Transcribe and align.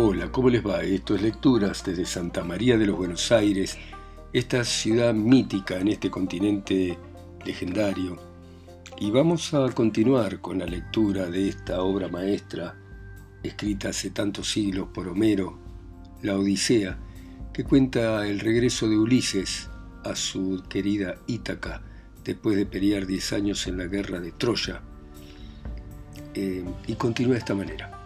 Hola, 0.00 0.30
¿cómo 0.30 0.48
les 0.48 0.64
va? 0.64 0.80
Esto 0.82 1.16
es 1.16 1.22
Lecturas 1.22 1.82
desde 1.84 2.06
Santa 2.06 2.44
María 2.44 2.78
de 2.78 2.86
los 2.86 2.96
Buenos 2.96 3.32
Aires, 3.32 3.76
esta 4.32 4.62
ciudad 4.62 5.12
mítica 5.12 5.76
en 5.80 5.88
este 5.88 6.08
continente 6.08 6.96
legendario. 7.44 8.16
Y 9.00 9.10
vamos 9.10 9.52
a 9.54 9.68
continuar 9.72 10.40
con 10.40 10.60
la 10.60 10.66
lectura 10.66 11.26
de 11.26 11.48
esta 11.48 11.82
obra 11.82 12.06
maestra, 12.06 12.76
escrita 13.42 13.88
hace 13.88 14.10
tantos 14.10 14.48
siglos 14.48 14.86
por 14.94 15.08
Homero, 15.08 15.58
la 16.22 16.38
Odisea, 16.38 16.96
que 17.52 17.64
cuenta 17.64 18.24
el 18.24 18.38
regreso 18.38 18.88
de 18.88 18.96
Ulises 18.96 19.68
a 20.04 20.14
su 20.14 20.62
querida 20.68 21.16
Ítaca 21.26 21.82
después 22.22 22.56
de 22.56 22.66
pelear 22.66 23.04
diez 23.04 23.32
años 23.32 23.66
en 23.66 23.78
la 23.78 23.86
guerra 23.86 24.20
de 24.20 24.30
Troya. 24.30 24.80
Eh, 26.34 26.64
y 26.86 26.94
continúa 26.94 27.32
de 27.32 27.40
esta 27.40 27.56
manera. 27.56 27.97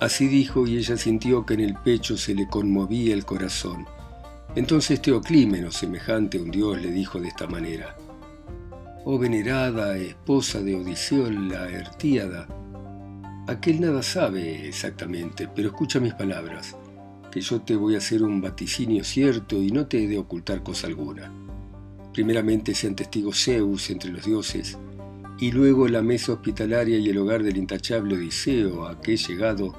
Así 0.00 0.28
dijo 0.28 0.66
y 0.66 0.78
ella 0.78 0.96
sintió 0.96 1.44
que 1.44 1.52
en 1.54 1.60
el 1.60 1.74
pecho 1.74 2.16
se 2.16 2.34
le 2.34 2.48
conmovía 2.48 3.12
el 3.12 3.26
corazón. 3.26 3.86
Entonces 4.54 5.02
Teoclímeno, 5.02 5.70
semejante 5.70 6.38
a 6.38 6.42
un 6.42 6.50
dios, 6.50 6.80
le 6.80 6.90
dijo 6.90 7.20
de 7.20 7.28
esta 7.28 7.46
manera, 7.46 7.96
Oh 9.04 9.18
venerada 9.18 9.98
esposa 9.98 10.60
de 10.60 10.74
Odiseo 10.74 11.30
la 11.30 11.68
Ertíada, 11.68 12.48
aquel 13.46 13.82
nada 13.82 14.02
sabe 14.02 14.66
exactamente, 14.66 15.48
pero 15.54 15.68
escucha 15.68 16.00
mis 16.00 16.14
palabras, 16.14 16.76
que 17.30 17.42
yo 17.42 17.60
te 17.60 17.76
voy 17.76 17.94
a 17.94 17.98
hacer 17.98 18.22
un 18.22 18.40
vaticinio 18.40 19.04
cierto 19.04 19.62
y 19.62 19.70
no 19.70 19.86
te 19.86 20.02
he 20.02 20.08
de 20.08 20.18
ocultar 20.18 20.62
cosa 20.62 20.86
alguna. 20.86 21.30
Primeramente 22.14 22.74
sean 22.74 22.96
testigos 22.96 23.44
Zeus 23.44 23.90
entre 23.90 24.10
los 24.10 24.24
dioses, 24.24 24.78
y 25.38 25.52
luego 25.52 25.88
la 25.88 26.02
mesa 26.02 26.32
hospitalaria 26.32 26.98
y 26.98 27.08
el 27.08 27.18
hogar 27.18 27.42
del 27.42 27.58
intachable 27.58 28.16
Odiseo, 28.16 28.86
a 28.86 29.00
que 29.00 29.12
he 29.12 29.16
llegado 29.16 29.74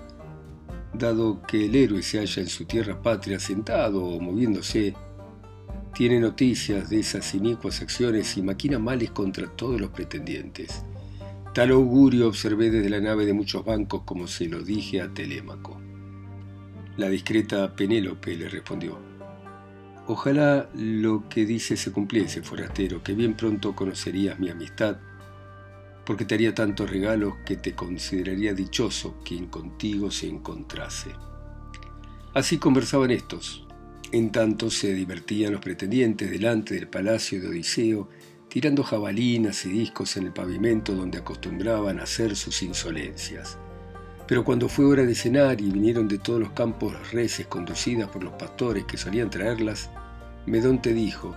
dado 0.93 1.41
que 1.43 1.65
el 1.65 1.75
héroe 1.75 2.01
se 2.01 2.19
halla 2.19 2.41
en 2.41 2.49
su 2.49 2.65
tierra 2.65 3.01
patria 3.01 3.39
sentado 3.39 4.03
o 4.03 4.19
moviéndose, 4.19 4.93
tiene 5.93 6.19
noticias 6.19 6.89
de 6.89 6.99
esas 6.99 7.33
inicuas 7.33 7.81
acciones 7.81 8.37
y 8.37 8.41
maquina 8.41 8.79
males 8.79 9.11
contra 9.11 9.47
todos 9.47 9.79
los 9.79 9.89
pretendientes. 9.91 10.85
Tal 11.53 11.71
augurio 11.71 12.27
observé 12.27 12.71
desde 12.71 12.89
la 12.89 13.01
nave 13.01 13.25
de 13.25 13.33
muchos 13.33 13.65
bancos 13.65 14.03
como 14.05 14.27
se 14.27 14.47
lo 14.47 14.61
dije 14.61 15.01
a 15.01 15.13
Telémaco. 15.13 15.81
La 16.97 17.09
discreta 17.09 17.75
Penélope 17.75 18.35
le 18.35 18.47
respondió, 18.49 18.99
Ojalá 20.07 20.69
lo 20.75 21.29
que 21.29 21.45
dice 21.45 21.77
se 21.77 21.91
cumpliese, 21.91 22.41
forastero, 22.41 23.03
que 23.03 23.13
bien 23.13 23.35
pronto 23.35 23.75
conocerías 23.75 24.39
mi 24.39 24.49
amistad 24.49 24.97
porque 26.05 26.25
te 26.25 26.35
haría 26.35 26.53
tantos 26.53 26.89
regalos 26.89 27.35
que 27.45 27.55
te 27.55 27.73
consideraría 27.73 28.53
dichoso 28.53 29.15
quien 29.23 29.47
contigo 29.47 30.11
se 30.11 30.27
encontrase. 30.27 31.11
Así 32.33 32.57
conversaban 32.57 33.11
estos. 33.11 33.65
En 34.11 34.31
tanto 34.31 34.69
se 34.69 34.93
divertían 34.93 35.53
los 35.53 35.61
pretendientes 35.61 36.29
delante 36.29 36.75
del 36.75 36.87
palacio 36.87 37.41
de 37.41 37.47
Odiseo, 37.47 38.09
tirando 38.49 38.83
jabalinas 38.83 39.65
y 39.65 39.69
discos 39.69 40.17
en 40.17 40.25
el 40.25 40.33
pavimento 40.33 40.93
donde 40.93 41.19
acostumbraban 41.19 41.99
a 41.99 42.03
hacer 42.03 42.35
sus 42.35 42.61
insolencias. 42.63 43.57
Pero 44.27 44.43
cuando 44.43 44.69
fue 44.69 44.85
hora 44.85 45.03
de 45.03 45.15
cenar 45.15 45.61
y 45.61 45.71
vinieron 45.71 46.07
de 46.07 46.17
todos 46.17 46.39
los 46.39 46.51
campos 46.51 46.93
reses 47.11 47.47
conducidas 47.47 48.09
por 48.09 48.23
los 48.23 48.33
pastores 48.33 48.85
que 48.85 48.97
solían 48.97 49.29
traerlas, 49.29 49.89
Medonte 50.45 50.93
dijo, 50.93 51.35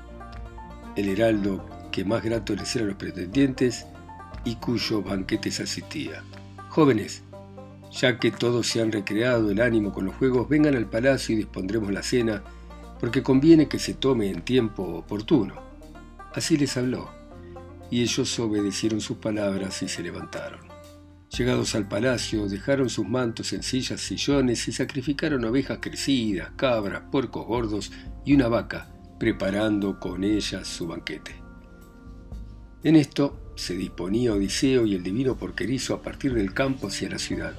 el 0.96 1.08
heraldo 1.08 1.64
que 1.90 2.04
más 2.04 2.22
grato 2.22 2.54
les 2.54 2.74
era 2.76 2.84
a 2.84 2.88
los 2.88 2.96
pretendientes, 2.96 3.86
y 4.44 4.56
cuyo 4.56 5.02
banquete 5.02 5.50
se 5.50 5.64
asistía. 5.64 6.22
Jóvenes, 6.68 7.22
ya 7.90 8.18
que 8.18 8.30
todos 8.30 8.66
se 8.66 8.82
han 8.82 8.92
recreado 8.92 9.50
el 9.50 9.60
ánimo 9.60 9.92
con 9.92 10.04
los 10.04 10.16
juegos, 10.16 10.48
vengan 10.48 10.74
al 10.74 10.86
palacio 10.86 11.34
y 11.34 11.38
dispondremos 11.38 11.92
la 11.92 12.02
cena, 12.02 12.42
porque 12.98 13.22
conviene 13.22 13.68
que 13.68 13.78
se 13.78 13.94
tome 13.94 14.30
en 14.30 14.42
tiempo 14.42 14.82
oportuno. 14.82 15.54
Así 16.34 16.56
les 16.56 16.76
habló, 16.76 17.10
y 17.90 18.02
ellos 18.02 18.38
obedecieron 18.38 19.00
sus 19.00 19.18
palabras 19.18 19.82
y 19.82 19.88
se 19.88 20.02
levantaron. 20.02 20.60
Llegados 21.36 21.74
al 21.74 21.88
palacio, 21.88 22.48
dejaron 22.48 22.88
sus 22.88 23.08
mantos 23.08 23.52
en 23.52 23.62
sillas, 23.62 24.00
sillones 24.00 24.68
y 24.68 24.72
sacrificaron 24.72 25.44
ovejas 25.44 25.78
crecidas, 25.80 26.52
cabras, 26.56 27.02
puercos 27.10 27.46
gordos 27.46 27.92
y 28.24 28.34
una 28.34 28.48
vaca, 28.48 28.92
preparando 29.18 29.98
con 29.98 30.22
ellas 30.22 30.66
su 30.68 30.86
banquete. 30.86 31.34
En 32.84 32.96
esto 32.96 33.43
se 33.54 33.74
disponía 33.74 34.32
Odiseo 34.32 34.86
y 34.86 34.94
el 34.94 35.02
divino 35.02 35.36
porquerizo 35.36 35.94
a 35.94 36.02
partir 36.02 36.34
del 36.34 36.52
campo 36.52 36.88
hacia 36.88 37.08
la 37.08 37.18
ciudad. 37.18 37.54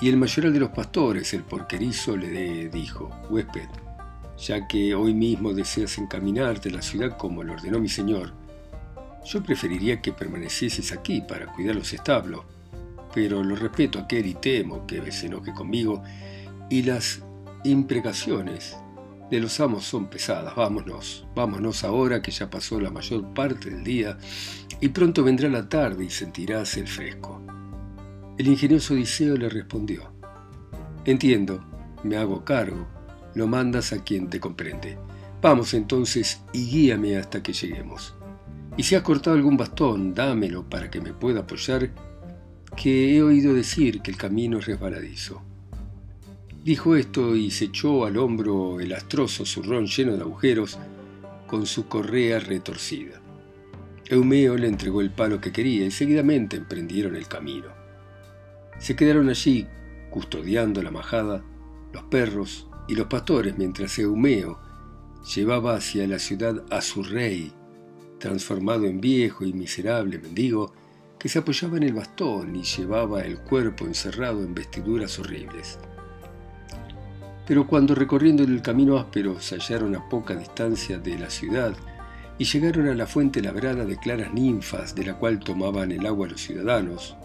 Y 0.00 0.08
el 0.08 0.16
mayoral 0.16 0.52
de 0.52 0.60
los 0.60 0.70
pastores, 0.70 1.32
el 1.34 1.42
porquerizo, 1.42 2.16
le 2.16 2.68
dijo, 2.68 3.10
huésped, 3.30 3.68
ya 4.38 4.66
que 4.66 4.94
hoy 4.94 5.14
mismo 5.14 5.52
deseas 5.52 5.98
encaminarte 5.98 6.68
a 6.68 6.72
la 6.72 6.82
ciudad 6.82 7.16
como 7.16 7.42
lo 7.42 7.54
ordenó 7.54 7.78
mi 7.78 7.88
señor, 7.88 8.32
yo 9.24 9.42
preferiría 9.42 10.02
que 10.02 10.12
permanecieses 10.12 10.92
aquí 10.92 11.22
para 11.22 11.46
cuidar 11.46 11.76
los 11.76 11.92
establos, 11.92 12.42
pero 13.14 13.42
lo 13.42 13.56
respeto 13.56 13.98
a 13.98 14.02
aquel 14.02 14.26
y 14.26 14.34
temo 14.34 14.86
que 14.86 15.10
se 15.12 15.26
enoje 15.26 15.52
conmigo, 15.54 16.02
y 16.68 16.82
las 16.82 17.22
imprecaciones 17.64 18.76
de 19.30 19.40
los 19.40 19.58
amos 19.60 19.84
son 19.84 20.06
pesadas. 20.06 20.54
Vámonos, 20.54 21.26
vámonos 21.34 21.84
ahora 21.84 22.22
que 22.22 22.30
ya 22.30 22.50
pasó 22.50 22.80
la 22.80 22.90
mayor 22.90 23.32
parte 23.34 23.70
del 23.70 23.84
día 23.84 24.18
y 24.80 24.88
pronto 24.88 25.24
vendrá 25.24 25.48
la 25.48 25.68
tarde 25.68 26.04
y 26.04 26.10
sentirás 26.10 26.76
el 26.76 26.88
fresco. 26.88 27.40
El 28.36 28.48
ingenioso 28.48 28.94
Odiseo 28.94 29.36
le 29.36 29.48
respondió, 29.48 30.12
Entiendo, 31.04 31.64
me 32.02 32.16
hago 32.16 32.44
cargo, 32.44 32.86
lo 33.34 33.46
mandas 33.46 33.92
a 33.92 34.02
quien 34.02 34.28
te 34.28 34.40
comprende. 34.40 34.98
Vamos 35.40 35.74
entonces 35.74 36.42
y 36.52 36.66
guíame 36.66 37.16
hasta 37.16 37.42
que 37.42 37.52
lleguemos. 37.52 38.14
Y 38.76 38.82
si 38.82 38.94
has 38.94 39.02
cortado 39.02 39.36
algún 39.36 39.56
bastón, 39.56 40.14
dámelo 40.14 40.68
para 40.68 40.90
que 40.90 41.00
me 41.00 41.12
pueda 41.12 41.40
apoyar, 41.40 41.90
que 42.76 43.16
he 43.16 43.22
oído 43.22 43.54
decir 43.54 44.00
que 44.00 44.10
el 44.10 44.16
camino 44.16 44.58
es 44.58 44.66
resbaladizo. 44.66 45.42
Dijo 46.64 46.96
esto 46.96 47.36
y 47.36 47.50
se 47.50 47.66
echó 47.66 48.06
al 48.06 48.16
hombro 48.16 48.80
el 48.80 48.94
astroso 48.94 49.44
zurrón 49.44 49.86
lleno 49.86 50.16
de 50.16 50.22
agujeros 50.22 50.78
con 51.46 51.66
su 51.66 51.88
correa 51.88 52.38
retorcida. 52.38 53.20
Eumeo 54.06 54.56
le 54.56 54.68
entregó 54.68 55.02
el 55.02 55.10
palo 55.10 55.42
que 55.42 55.52
quería 55.52 55.84
y 55.84 55.90
seguidamente 55.90 56.56
emprendieron 56.56 57.16
el 57.16 57.28
camino. 57.28 57.68
Se 58.78 58.96
quedaron 58.96 59.28
allí 59.28 59.66
custodiando 60.08 60.82
la 60.82 60.90
majada, 60.90 61.44
los 61.92 62.04
perros 62.04 62.66
y 62.88 62.94
los 62.94 63.08
pastores 63.08 63.58
mientras 63.58 63.98
Eumeo 63.98 64.58
llevaba 65.34 65.76
hacia 65.76 66.08
la 66.08 66.18
ciudad 66.18 66.64
a 66.70 66.80
su 66.80 67.02
rey, 67.02 67.52
transformado 68.18 68.86
en 68.86 69.02
viejo 69.02 69.44
y 69.44 69.52
miserable 69.52 70.18
mendigo, 70.18 70.72
que 71.18 71.28
se 71.28 71.40
apoyaba 71.40 71.76
en 71.76 71.82
el 71.82 71.92
bastón 71.92 72.56
y 72.56 72.62
llevaba 72.62 73.20
el 73.20 73.38
cuerpo 73.40 73.84
encerrado 73.84 74.42
en 74.42 74.54
vestiduras 74.54 75.18
horribles. 75.18 75.78
Pero 77.46 77.66
cuando 77.66 77.94
recorriendo 77.94 78.42
el 78.42 78.62
camino 78.62 78.98
áspero 78.98 79.40
se 79.40 79.56
hallaron 79.56 79.94
a 79.96 80.08
poca 80.08 80.34
distancia 80.34 80.98
de 80.98 81.18
la 81.18 81.30
ciudad 81.30 81.74
y 82.38 82.44
llegaron 82.44 82.88
a 82.88 82.94
la 82.94 83.06
fuente 83.06 83.42
labrada 83.42 83.84
de 83.84 83.96
claras 83.98 84.32
ninfas 84.32 84.94
de 84.94 85.04
la 85.04 85.14
cual 85.14 85.38
tomaban 85.38 85.92
el 85.92 86.06
agua 86.06 86.28
los 86.28 86.40
ciudadanos, 86.40 87.16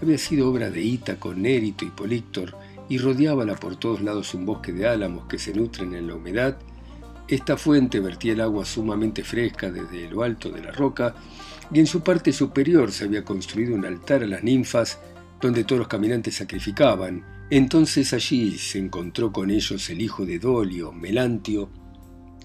había 0.00 0.18
sido 0.18 0.50
obra 0.50 0.70
de 0.70 0.82
Ítaco, 0.82 1.34
Nérito 1.34 1.84
y 1.84 1.90
Políctor 1.90 2.56
y 2.88 2.98
rodeábala 2.98 3.54
por 3.54 3.76
todos 3.76 4.02
lados 4.02 4.34
un 4.34 4.44
bosque 4.44 4.72
de 4.72 4.86
álamos 4.86 5.26
que 5.26 5.38
se 5.38 5.54
nutren 5.54 5.94
en 5.94 6.08
la 6.08 6.14
humedad, 6.14 6.58
esta 7.26 7.56
fuente 7.56 8.00
vertía 8.00 8.34
el 8.34 8.42
agua 8.42 8.66
sumamente 8.66 9.24
fresca 9.24 9.70
desde 9.70 10.10
lo 10.10 10.22
alto 10.22 10.50
de 10.50 10.62
la 10.62 10.72
roca 10.72 11.14
y 11.72 11.80
en 11.80 11.86
su 11.86 12.02
parte 12.02 12.32
superior 12.32 12.92
se 12.92 13.04
había 13.04 13.24
construido 13.24 13.74
un 13.74 13.86
altar 13.86 14.22
a 14.22 14.26
las 14.26 14.44
ninfas 14.44 14.98
donde 15.46 15.64
todos 15.64 15.78
los 15.78 15.88
caminantes 15.88 16.34
sacrificaban 16.36 17.24
entonces 17.50 18.14
allí 18.14 18.56
se 18.56 18.78
encontró 18.78 19.30
con 19.30 19.50
ellos 19.50 19.90
el 19.90 20.00
hijo 20.00 20.24
de 20.24 20.38
Dolio, 20.38 20.92
Melantio, 20.92 21.68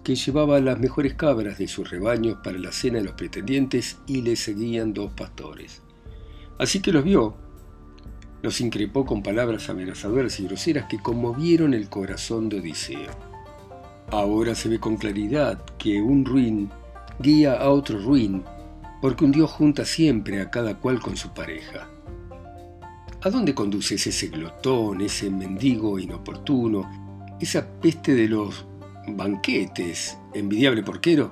que 0.03 0.15
llevaba 0.15 0.59
las 0.59 0.77
mejores 0.77 1.13
cabras 1.13 1.57
de 1.57 1.69
sus 1.69 1.89
rebaños 1.89 2.39
para 2.43 2.57
la 2.57 2.73
cena 2.73 2.97
de 2.97 3.05
los 3.05 3.13
pretendientes 3.13 3.97
y 4.07 4.21
le 4.21 4.35
seguían 4.35 4.93
dos 4.93 5.13
pastores. 5.13 5.81
Así 6.57 6.81
que 6.81 6.91
los 6.91 7.05
vio, 7.05 7.37
los 8.41 8.59
increpó 8.59 9.05
con 9.05 9.23
palabras 9.23 9.69
amenazadoras 9.69 10.37
y 10.41 10.47
groseras 10.47 10.87
que 10.89 10.99
conmovieron 10.99 11.73
el 11.73 11.89
corazón 11.89 12.49
de 12.49 12.59
Odiseo. 12.59 13.11
Ahora 14.11 14.53
se 14.53 14.67
ve 14.67 14.79
con 14.79 14.97
claridad 14.97 15.63
que 15.77 16.01
un 16.01 16.25
ruin 16.25 16.69
guía 17.19 17.53
a 17.53 17.69
otro 17.69 17.99
ruin, 17.99 18.43
porque 19.01 19.23
un 19.23 19.31
dios 19.31 19.49
junta 19.49 19.85
siempre 19.85 20.41
a 20.41 20.49
cada 20.51 20.77
cual 20.77 20.99
con 20.99 21.15
su 21.15 21.33
pareja. 21.33 21.87
¿A 23.21 23.29
dónde 23.29 23.53
conduces 23.53 24.07
ese 24.07 24.27
glotón, 24.27 25.01
ese 25.01 25.29
mendigo 25.29 25.99
inoportuno, 25.99 27.37
esa 27.41 27.67
peste 27.81 28.15
de 28.15 28.29
los 28.29 28.65
banquetes, 29.09 30.17
envidiable 30.33 30.83
porquero, 30.83 31.29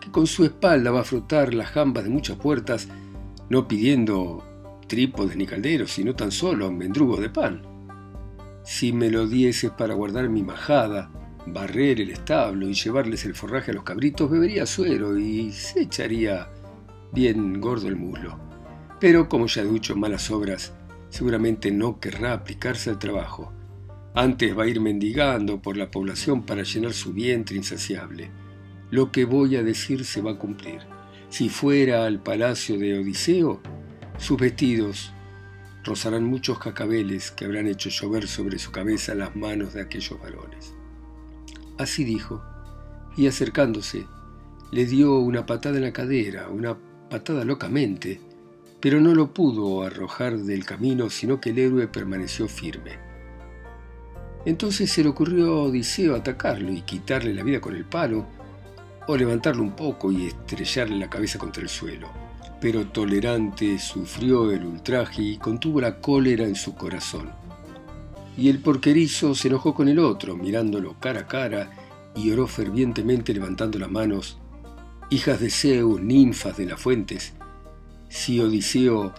que 0.00 0.12
con 0.12 0.28
su 0.28 0.44
espalda 0.44 0.92
va 0.92 1.00
a 1.00 1.04
frotar 1.04 1.52
las 1.52 1.70
jambas 1.70 2.04
de 2.04 2.10
muchas 2.10 2.36
puertas, 2.36 2.86
no 3.50 3.66
pidiendo 3.66 4.44
trípodes 4.86 5.36
ni 5.36 5.46
calderos, 5.46 5.90
sino 5.90 6.14
tan 6.14 6.30
solo 6.30 6.70
mendrugos 6.70 7.18
de 7.18 7.30
pan. 7.30 7.62
Si 8.62 8.92
me 8.92 9.10
lo 9.10 9.26
dieses 9.26 9.72
para 9.72 9.94
guardar 9.94 10.28
mi 10.28 10.44
majada, 10.44 11.10
barrer 11.44 12.00
el 12.00 12.10
establo 12.10 12.68
y 12.68 12.74
llevarles 12.74 13.24
el 13.24 13.34
forraje 13.34 13.72
a 13.72 13.74
los 13.74 13.82
cabritos, 13.82 14.30
bebería 14.30 14.64
suero 14.64 15.18
y 15.18 15.50
se 15.50 15.82
echaría 15.82 16.48
bien 17.12 17.60
gordo 17.60 17.88
el 17.88 17.96
muslo. 17.96 18.38
Pero 19.00 19.28
como 19.28 19.46
ya 19.46 19.62
he 19.62 19.66
dicho 19.66 19.96
malas 19.96 20.30
obras, 20.30 20.72
seguramente 21.08 21.70
no 21.70 22.00
querrá 22.00 22.32
aplicarse 22.32 22.90
al 22.90 22.98
trabajo. 22.98 23.52
Antes 24.14 24.56
va 24.56 24.64
a 24.64 24.68
ir 24.68 24.80
mendigando 24.80 25.60
por 25.60 25.76
la 25.76 25.90
población 25.90 26.44
para 26.44 26.62
llenar 26.62 26.92
su 26.92 27.12
vientre 27.12 27.56
insaciable. 27.56 28.30
Lo 28.90 29.12
que 29.12 29.24
voy 29.24 29.56
a 29.56 29.62
decir 29.62 30.04
se 30.04 30.22
va 30.22 30.32
a 30.32 30.38
cumplir. 30.38 30.80
Si 31.28 31.48
fuera 31.48 32.06
al 32.06 32.22
palacio 32.22 32.78
de 32.78 32.98
Odiseo, 32.98 33.60
sus 34.18 34.38
vestidos 34.38 35.12
rozarán 35.84 36.24
muchos 36.24 36.58
cacabeles 36.58 37.30
que 37.30 37.44
habrán 37.44 37.66
hecho 37.66 37.90
llover 37.90 38.26
sobre 38.26 38.58
su 38.58 38.72
cabeza 38.72 39.14
las 39.14 39.36
manos 39.36 39.74
de 39.74 39.82
aquellos 39.82 40.20
varones. 40.20 40.74
Así 41.78 42.04
dijo, 42.04 42.42
y 43.16 43.26
acercándose, 43.26 44.06
le 44.72 44.86
dio 44.86 45.18
una 45.18 45.46
patada 45.46 45.76
en 45.76 45.84
la 45.84 45.92
cadera, 45.92 46.48
una 46.48 46.76
patada 47.10 47.44
locamente, 47.44 48.20
pero 48.86 49.00
no 49.00 49.16
lo 49.16 49.34
pudo 49.34 49.82
arrojar 49.82 50.38
del 50.38 50.64
camino, 50.64 51.10
sino 51.10 51.40
que 51.40 51.50
el 51.50 51.58
héroe 51.58 51.88
permaneció 51.88 52.46
firme. 52.46 52.92
Entonces 54.44 54.92
se 54.92 55.02
le 55.02 55.08
ocurrió 55.08 55.54
a 55.54 55.62
Odiseo 55.64 56.14
atacarlo 56.14 56.70
y 56.70 56.82
quitarle 56.82 57.34
la 57.34 57.42
vida 57.42 57.60
con 57.60 57.74
el 57.74 57.84
palo, 57.84 58.28
o 59.08 59.16
levantarlo 59.16 59.64
un 59.64 59.74
poco 59.74 60.12
y 60.12 60.26
estrellarle 60.26 61.00
la 61.00 61.10
cabeza 61.10 61.36
contra 61.36 61.64
el 61.64 61.68
suelo. 61.68 62.06
Pero 62.60 62.86
tolerante 62.86 63.76
sufrió 63.80 64.52
el 64.52 64.64
ultraje 64.64 65.20
y 65.20 65.36
contuvo 65.38 65.80
la 65.80 65.98
cólera 66.00 66.44
en 66.44 66.54
su 66.54 66.76
corazón. 66.76 67.32
Y 68.36 68.50
el 68.50 68.60
porquerizo 68.60 69.34
se 69.34 69.48
enojó 69.48 69.74
con 69.74 69.88
el 69.88 69.98
otro, 69.98 70.36
mirándolo 70.36 70.94
cara 71.00 71.22
a 71.22 71.26
cara, 71.26 71.70
y 72.14 72.30
oró 72.30 72.46
fervientemente 72.46 73.34
levantando 73.34 73.80
las 73.80 73.90
manos. 73.90 74.38
Hijas 75.10 75.40
de 75.40 75.50
Zeus, 75.50 76.00
ninfas 76.00 76.56
de 76.56 76.66
las 76.66 76.80
fuentes, 76.80 77.34
si 78.08 78.40
Odiseo 78.40 79.12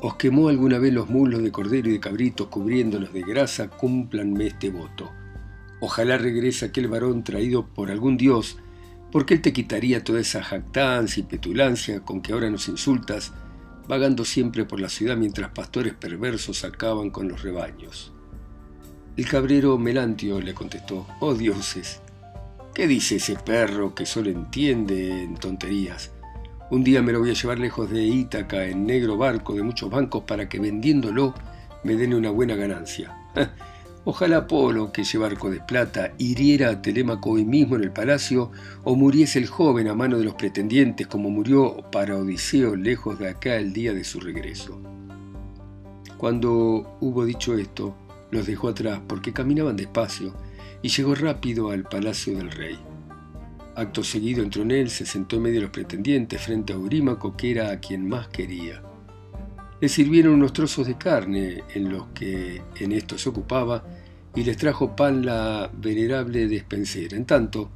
os 0.00 0.16
quemó 0.16 0.48
alguna 0.48 0.78
vez 0.78 0.92
los 0.92 1.08
muslos 1.08 1.42
de 1.42 1.50
cordero 1.50 1.88
y 1.88 1.92
de 1.92 2.00
cabrito 2.00 2.50
cubriéndolos 2.50 3.12
de 3.12 3.22
grasa, 3.22 3.68
cúmplanme 3.68 4.46
este 4.46 4.70
voto. 4.70 5.10
Ojalá 5.80 6.18
regrese 6.18 6.66
aquel 6.66 6.88
varón 6.88 7.24
traído 7.24 7.66
por 7.66 7.90
algún 7.90 8.16
dios, 8.16 8.58
porque 9.10 9.34
él 9.34 9.42
te 9.42 9.52
quitaría 9.52 10.04
toda 10.04 10.20
esa 10.20 10.42
jactancia 10.42 11.20
y 11.20 11.24
petulancia 11.24 12.00
con 12.00 12.20
que 12.20 12.32
ahora 12.32 12.50
nos 12.50 12.68
insultas, 12.68 13.32
vagando 13.88 14.24
siempre 14.24 14.64
por 14.64 14.80
la 14.80 14.88
ciudad 14.88 15.16
mientras 15.16 15.50
pastores 15.50 15.94
perversos 15.94 16.64
acaban 16.64 17.10
con 17.10 17.28
los 17.28 17.42
rebaños. 17.42 18.12
El 19.16 19.26
cabrero 19.28 19.78
Melantio 19.78 20.40
le 20.40 20.52
contestó, 20.52 21.06
oh 21.20 21.34
dioses, 21.34 22.02
¿qué 22.74 22.86
dice 22.86 23.16
ese 23.16 23.36
perro 23.36 23.94
que 23.94 24.04
solo 24.04 24.28
entiende 24.28 25.22
en 25.22 25.36
tonterías? 25.36 26.10
Un 26.68 26.82
día 26.82 27.00
me 27.00 27.12
lo 27.12 27.20
voy 27.20 27.30
a 27.30 27.34
llevar 27.34 27.60
lejos 27.60 27.88
de 27.90 28.02
Ítaca 28.02 28.64
en 28.64 28.86
negro 28.86 29.16
barco 29.16 29.54
de 29.54 29.62
muchos 29.62 29.88
bancos 29.88 30.24
para 30.24 30.48
que 30.48 30.58
vendiéndolo 30.58 31.32
me 31.84 31.94
den 31.94 32.12
una 32.12 32.30
buena 32.30 32.56
ganancia. 32.56 33.16
Ojalá 34.04 34.38
Apolo, 34.38 34.90
que 34.90 35.04
lleva 35.04 35.28
arco 35.28 35.48
de 35.48 35.60
plata, 35.60 36.12
hiriera 36.18 36.70
a 36.70 36.82
Telémaco 36.82 37.30
hoy 37.30 37.44
mismo 37.44 37.76
en 37.76 37.84
el 37.84 37.92
palacio, 37.92 38.50
o 38.82 38.96
muriese 38.96 39.38
el 39.38 39.46
joven 39.46 39.86
a 39.86 39.94
mano 39.94 40.18
de 40.18 40.24
los 40.24 40.34
pretendientes, 40.34 41.06
como 41.06 41.30
murió 41.30 41.76
para 41.92 42.16
Odiseo 42.16 42.74
lejos 42.74 43.18
de 43.20 43.28
acá 43.28 43.56
el 43.56 43.72
día 43.72 43.94
de 43.94 44.02
su 44.02 44.18
regreso. 44.18 44.80
Cuando 46.18 46.96
hubo 47.00 47.24
dicho 47.24 47.54
esto, 47.56 47.96
los 48.32 48.44
dejó 48.44 48.68
atrás 48.68 49.00
porque 49.06 49.32
caminaban 49.32 49.76
despacio 49.76 50.34
y 50.82 50.88
llegó 50.88 51.14
rápido 51.14 51.70
al 51.70 51.84
palacio 51.84 52.36
del 52.36 52.50
rey. 52.50 52.78
Acto 53.76 54.02
seguido 54.02 54.42
entró 54.42 54.62
en 54.62 54.70
él, 54.70 54.88
se 54.88 55.04
sentó 55.04 55.36
en 55.36 55.42
medio 55.42 55.56
de 55.56 55.62
los 55.66 55.70
pretendientes 55.70 56.40
frente 56.40 56.72
a 56.72 56.76
Eurímaco, 56.76 57.36
que 57.36 57.50
era 57.50 57.70
a 57.70 57.78
quien 57.78 58.08
más 58.08 58.28
quería. 58.28 58.80
Le 59.78 59.90
sirvieron 59.90 60.32
unos 60.32 60.54
trozos 60.54 60.86
de 60.86 60.96
carne 60.96 61.62
en 61.74 61.90
los 61.90 62.06
que 62.14 62.62
en 62.76 62.92
esto 62.92 63.18
se 63.18 63.28
ocupaba 63.28 63.84
y 64.34 64.44
les 64.44 64.56
trajo 64.56 64.96
pan 64.96 65.26
la 65.26 65.70
venerable 65.76 66.48
despensera. 66.48 67.18
En 67.18 67.26
tanto, 67.26 67.68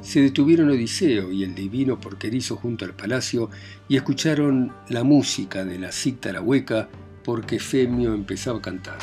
se 0.00 0.20
detuvieron 0.20 0.70
Odiseo 0.70 1.32
y 1.32 1.42
el 1.42 1.52
divino 1.52 1.98
porquerizo 1.98 2.54
junto 2.54 2.84
al 2.84 2.94
palacio 2.94 3.50
y 3.88 3.96
escucharon 3.96 4.72
la 4.88 5.02
música 5.02 5.64
de 5.64 5.80
la 5.80 5.90
cítara 5.90 6.42
hueca 6.42 6.88
porque 7.24 7.58
Femio 7.58 8.14
empezaba 8.14 8.58
a 8.58 8.62
cantar. 8.62 8.98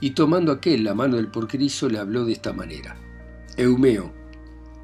Y 0.00 0.10
tomando 0.10 0.50
aquel 0.50 0.82
la 0.82 0.94
mano 0.94 1.14
del 1.14 1.28
porquerizo 1.28 1.88
le 1.88 2.00
habló 2.00 2.24
de 2.24 2.32
esta 2.32 2.52
manera. 2.52 2.96
Eumeo, 3.56 4.25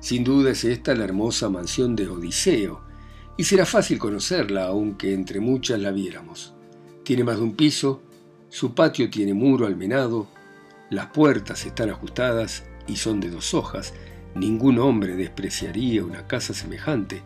sin 0.03 0.25
duda 0.25 0.51
es 0.51 0.65
esta 0.65 0.97
la 0.97 1.05
hermosa 1.05 1.49
mansión 1.49 1.95
de 1.95 2.09
Odiseo, 2.09 2.81
y 3.37 3.45
será 3.45 3.65
fácil 3.65 4.01
conocerla, 4.01 4.65
aunque 4.65 5.15
entre 5.15 5.39
muchas 5.39 5.79
la 5.79 5.93
viéramos. 5.93 6.55
Tiene 7.05 7.23
más 7.23 7.37
de 7.37 7.45
un 7.45 7.55
piso, 7.55 8.03
su 8.49 8.75
patio 8.75 9.09
tiene 9.09 9.33
muro 9.33 9.65
almenado, 9.65 10.27
las 10.91 11.07
puertas 11.07 11.65
están 11.65 11.89
ajustadas 11.89 12.65
y 12.89 12.97
son 12.97 13.21
de 13.21 13.31
dos 13.31 13.55
hojas. 13.55 13.95
Ningún 14.35 14.81
hombre 14.81 15.15
despreciaría 15.15 16.05
una 16.05 16.27
casa 16.27 16.53
semejante. 16.53 17.23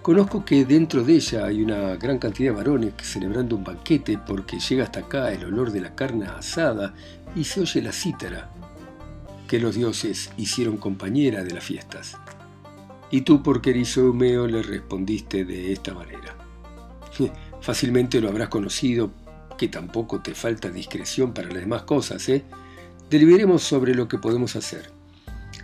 Conozco 0.00 0.46
que 0.46 0.64
dentro 0.64 1.04
de 1.04 1.16
ella 1.16 1.44
hay 1.44 1.62
una 1.62 1.96
gran 1.96 2.18
cantidad 2.18 2.52
de 2.52 2.56
varones 2.56 2.94
celebrando 3.02 3.56
un 3.56 3.64
banquete 3.64 4.16
porque 4.16 4.58
llega 4.58 4.84
hasta 4.84 5.00
acá 5.00 5.32
el 5.32 5.44
olor 5.44 5.70
de 5.70 5.82
la 5.82 5.94
carne 5.94 6.24
asada 6.26 6.94
y 7.36 7.44
se 7.44 7.60
oye 7.60 7.82
la 7.82 7.92
cítara 7.92 8.50
que 9.48 9.58
los 9.58 9.74
dioses 9.74 10.30
hicieron 10.36 10.76
compañera 10.76 11.42
de 11.42 11.52
las 11.52 11.64
fiestas. 11.64 12.16
Y 13.10 13.22
tú, 13.22 13.42
porquerizo 13.42 14.02
Eumeo, 14.02 14.46
le 14.46 14.62
respondiste 14.62 15.44
de 15.44 15.72
esta 15.72 15.94
manera. 15.94 16.36
Fácilmente 17.60 18.20
lo 18.20 18.28
habrás 18.28 18.48
conocido, 18.48 19.10
que 19.56 19.66
tampoco 19.66 20.20
te 20.20 20.34
falta 20.34 20.70
discreción 20.70 21.34
para 21.34 21.48
las 21.48 21.60
demás 21.60 21.82
cosas, 21.82 22.28
¿eh? 22.28 22.44
Deliberemos 23.10 23.62
sobre 23.62 23.94
lo 23.94 24.06
que 24.06 24.18
podemos 24.18 24.54
hacer. 24.54 24.92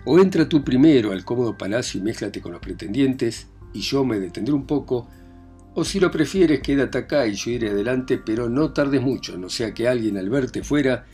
O 0.06 0.18
entra 0.18 0.48
tú 0.48 0.64
primero 0.64 1.12
al 1.12 1.24
cómodo 1.24 1.56
palacio 1.56 2.00
y 2.00 2.02
mézclate 2.02 2.40
con 2.40 2.52
los 2.52 2.60
pretendientes, 2.60 3.46
y 3.72 3.80
yo 3.80 4.04
me 4.04 4.18
detendré 4.18 4.54
un 4.54 4.66
poco, 4.66 5.08
o 5.74 5.84
si 5.84 6.00
lo 6.00 6.10
prefieres, 6.10 6.60
quédate 6.60 6.98
acá 6.98 7.26
y 7.26 7.34
yo 7.34 7.50
iré 7.50 7.70
adelante, 7.70 8.18
pero 8.18 8.48
no 8.48 8.72
tardes 8.72 9.02
mucho, 9.02 9.36
no 9.36 9.50
sea 9.50 9.74
que 9.74 9.88
alguien 9.88 10.16
al 10.16 10.30
verte 10.30 10.62
fuera 10.62 11.04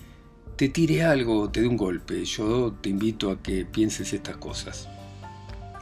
te 0.61 0.69
tire 0.69 1.05
algo 1.05 1.49
te 1.49 1.63
dé 1.63 1.69
un 1.69 1.79
golpe. 1.79 2.23
Yo 2.23 2.75
te 2.83 2.91
invito 2.91 3.31
a 3.31 3.43
que 3.43 3.65
pienses 3.65 4.13
estas 4.13 4.37
cosas. 4.37 4.91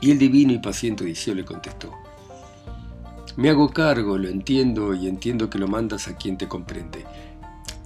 Y 0.00 0.12
el 0.12 0.20
divino 0.20 0.52
y 0.52 0.60
paciente 0.60 1.02
Odiseo 1.02 1.34
le 1.34 1.44
contestó, 1.44 1.92
me 3.36 3.50
hago 3.50 3.70
cargo, 3.70 4.16
lo 4.16 4.28
entiendo 4.28 4.94
y 4.94 5.08
entiendo 5.08 5.50
que 5.50 5.58
lo 5.58 5.66
mandas 5.66 6.06
a 6.06 6.16
quien 6.16 6.38
te 6.38 6.46
comprende. 6.46 7.04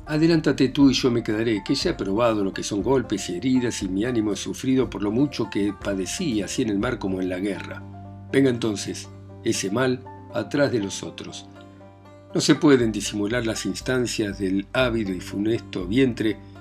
Adelántate 0.05 0.69
tú 0.69 0.91
y 0.91 0.93
yo 0.93 1.11
me 1.11 1.23
quedaré, 1.23 1.65
que 1.65 1.75
ya 1.75 1.93
he 1.93 1.95
probado 1.95 2.45
lo 2.45 2.53
que 2.53 2.63
son 2.63 2.83
golpes 2.83 3.31
y 3.31 3.37
heridas 3.37 3.83
y 3.83 3.89
mi 3.89 4.05
ánimo 4.05 4.35
he 4.35 4.37
sufrido 4.37 4.91
por 4.91 5.03
lo 5.03 5.11
mucho 5.11 5.49
que 5.49 5.73
padecí 5.73 6.43
así 6.43 6.61
en 6.61 6.69
el 6.69 6.79
mar 6.79 6.99
como 6.99 7.23
en 7.23 7.31
la 7.31 7.39
guerra. 7.39 7.83
Venga 8.31 8.51
entonces, 8.51 9.09
ese 9.45 9.71
mal 9.71 10.05
atrás 10.35 10.71
de 10.71 10.81
los 10.81 11.03
otros. 11.03 11.47
No 12.35 12.43
se 12.43 12.55
pueden 12.55 12.93
disimular 12.93 13.47
las 13.47 13.65
instancias 13.65 14.39
del 14.39 14.67
ávido 14.75 15.15
y 15.15 15.21
funesto 15.21 15.87
vientre 15.87 16.52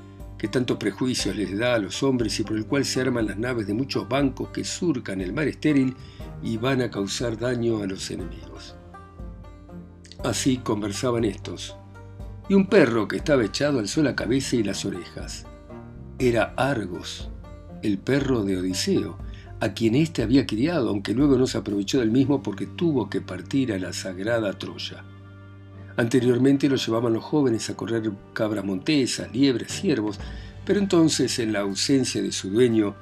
que 0.42 0.48
tantos 0.48 0.78
prejuicios 0.78 1.36
les 1.36 1.56
da 1.56 1.76
a 1.76 1.78
los 1.78 2.02
hombres 2.02 2.40
y 2.40 2.44
por 2.44 2.58
el 2.58 2.66
cual 2.66 2.84
se 2.84 3.00
arman 3.00 3.28
las 3.28 3.38
naves 3.38 3.68
de 3.68 3.76
muchos 3.76 4.10
bancos 4.10 4.50
que 4.50 4.64
surcan 4.64 5.22
el 5.22 5.34
mar 5.34 5.48
estéril 5.48 5.96
y 6.42 6.58
van 6.58 6.82
a 6.82 6.90
causar 6.90 7.38
daño 7.38 7.84
a 7.84 7.86
los 7.86 8.10
enemigos. 8.10 8.76
Así 10.24 10.58
conversaban 10.58 11.26
estos, 11.26 11.76
y 12.50 12.56
un 12.56 12.66
perro 12.66 13.08
que 13.08 13.18
estaba 13.18 13.46
echado 13.46 13.78
alzó 13.78 14.02
la 14.02 14.16
cabeza 14.16 14.56
y 14.56 14.64
las 14.64 14.84
orejas. 14.84 15.46
Era 16.18 16.56
Argos, 16.58 17.30
el 17.84 18.00
perro 18.00 18.44
de 18.44 18.58
Odiseo, 18.58 19.20
a 19.60 19.76
quien 19.76 19.94
éste 19.94 20.24
había 20.24 20.48
criado, 20.48 20.90
aunque 20.90 21.14
luego 21.14 21.38
no 21.38 21.46
se 21.46 21.60
aprovechó 21.60 22.00
del 22.00 22.10
mismo 22.10 22.42
porque 22.42 22.66
tuvo 22.66 23.12
que 23.12 23.22
partir 23.22 23.74
a 23.74 23.78
la 23.78 23.94
sagrada 23.94 24.58
Troya. 24.58 25.04
Anteriormente 25.98 26.70
lo 26.70 26.76
llevaban 26.76 27.14
los 27.14 27.24
jóvenes 27.24 27.70
a 27.70 27.76
correr 27.76 28.12
cabras 28.34 28.66
montesas, 28.66 29.32
liebres, 29.34 29.72
ciervos, 29.72 30.20
pero 30.66 30.80
entonces, 30.80 31.40
en 31.40 31.54
la 31.54 31.62
ausencia 31.62 32.22
de 32.22 32.32
su 32.32 32.50
dueño, 32.50 32.96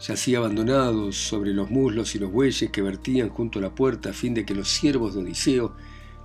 yacía 0.00 0.38
abandonado 0.38 1.12
sobre 1.12 1.52
los 1.52 1.70
muslos 1.70 2.14
y 2.14 2.18
los 2.18 2.30
bueyes 2.30 2.70
que 2.70 2.82
vertían 2.82 3.28
junto 3.28 3.58
a 3.58 3.62
la 3.62 3.74
puerta 3.74 4.10
a 4.10 4.12
fin 4.12 4.34
de 4.34 4.44
que 4.44 4.54
los 4.54 4.68
siervos 4.68 5.14
de 5.14 5.22
Odiseo 5.22 5.74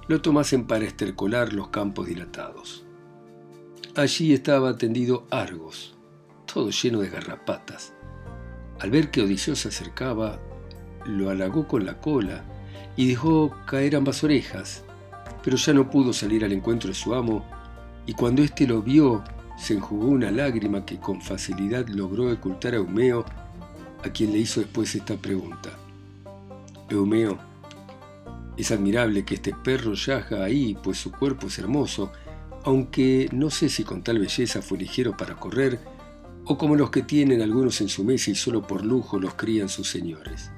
lo 0.07 0.21
tomasen 0.21 0.65
para 0.65 0.85
estercolar 0.85 1.53
los 1.53 1.69
campos 1.69 2.07
dilatados. 2.07 2.85
Allí 3.95 4.33
estaba 4.33 4.77
tendido 4.77 5.27
Argos, 5.31 5.95
todo 6.51 6.69
lleno 6.69 6.99
de 6.99 7.09
garrapatas. 7.09 7.93
Al 8.79 8.91
ver 8.91 9.11
que 9.11 9.21
Odiseo 9.21 9.55
se 9.55 9.69
acercaba, 9.69 10.39
lo 11.05 11.29
halagó 11.29 11.67
con 11.67 11.85
la 11.85 11.99
cola 11.99 12.45
y 12.95 13.07
dejó 13.07 13.55
caer 13.65 13.95
ambas 13.95 14.23
orejas, 14.23 14.83
pero 15.47 15.55
ya 15.55 15.71
no 15.71 15.89
pudo 15.89 16.11
salir 16.11 16.43
al 16.43 16.51
encuentro 16.51 16.89
de 16.89 16.93
su 16.93 17.15
amo, 17.15 17.45
y 18.05 18.11
cuando 18.11 18.43
éste 18.43 18.67
lo 18.67 18.81
vio, 18.81 19.23
se 19.57 19.75
enjugó 19.75 20.07
una 20.07 20.29
lágrima 20.29 20.85
que 20.85 20.99
con 20.99 21.21
facilidad 21.21 21.87
logró 21.87 22.29
ocultar 22.29 22.73
a 22.73 22.77
Eumeo, 22.79 23.23
a 24.03 24.09
quien 24.09 24.33
le 24.33 24.39
hizo 24.39 24.59
después 24.59 24.93
esta 24.93 25.15
pregunta. 25.15 25.69
Eumeo, 26.89 27.37
es 28.57 28.71
admirable 28.71 29.23
que 29.23 29.35
este 29.35 29.53
perro 29.53 29.93
yaja 29.93 30.43
ahí, 30.43 30.77
pues 30.83 30.97
su 30.97 31.13
cuerpo 31.13 31.47
es 31.47 31.57
hermoso, 31.59 32.11
aunque 32.65 33.29
no 33.31 33.49
sé 33.49 33.69
si 33.69 33.85
con 33.85 34.03
tal 34.03 34.19
belleza 34.19 34.61
fue 34.61 34.77
ligero 34.77 35.15
para 35.15 35.35
correr, 35.35 35.79
o 36.43 36.57
como 36.57 36.75
los 36.75 36.89
que 36.89 37.03
tienen 37.03 37.41
algunos 37.41 37.79
en 37.79 37.87
su 37.87 38.03
mesa 38.03 38.31
y 38.31 38.35
solo 38.35 38.67
por 38.67 38.83
lujo 38.83 39.17
los 39.17 39.35
crían 39.35 39.69
sus 39.69 39.89
señores. 39.89 40.51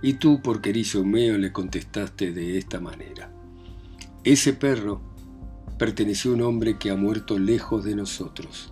Y 0.00 0.12
tú, 0.12 0.40
porquerizo 0.40 0.98
Eumeo, 0.98 1.36
le 1.38 1.50
contestaste 1.50 2.30
de 2.30 2.56
esta 2.56 2.78
manera. 2.78 3.32
Ese 4.22 4.52
perro 4.52 5.00
perteneció 5.78 6.32
a 6.32 6.34
un 6.34 6.42
hombre 6.42 6.76
que 6.78 6.90
ha 6.90 6.94
muerto 6.94 7.38
lejos 7.38 7.84
de 7.84 7.94
nosotros. 7.94 8.70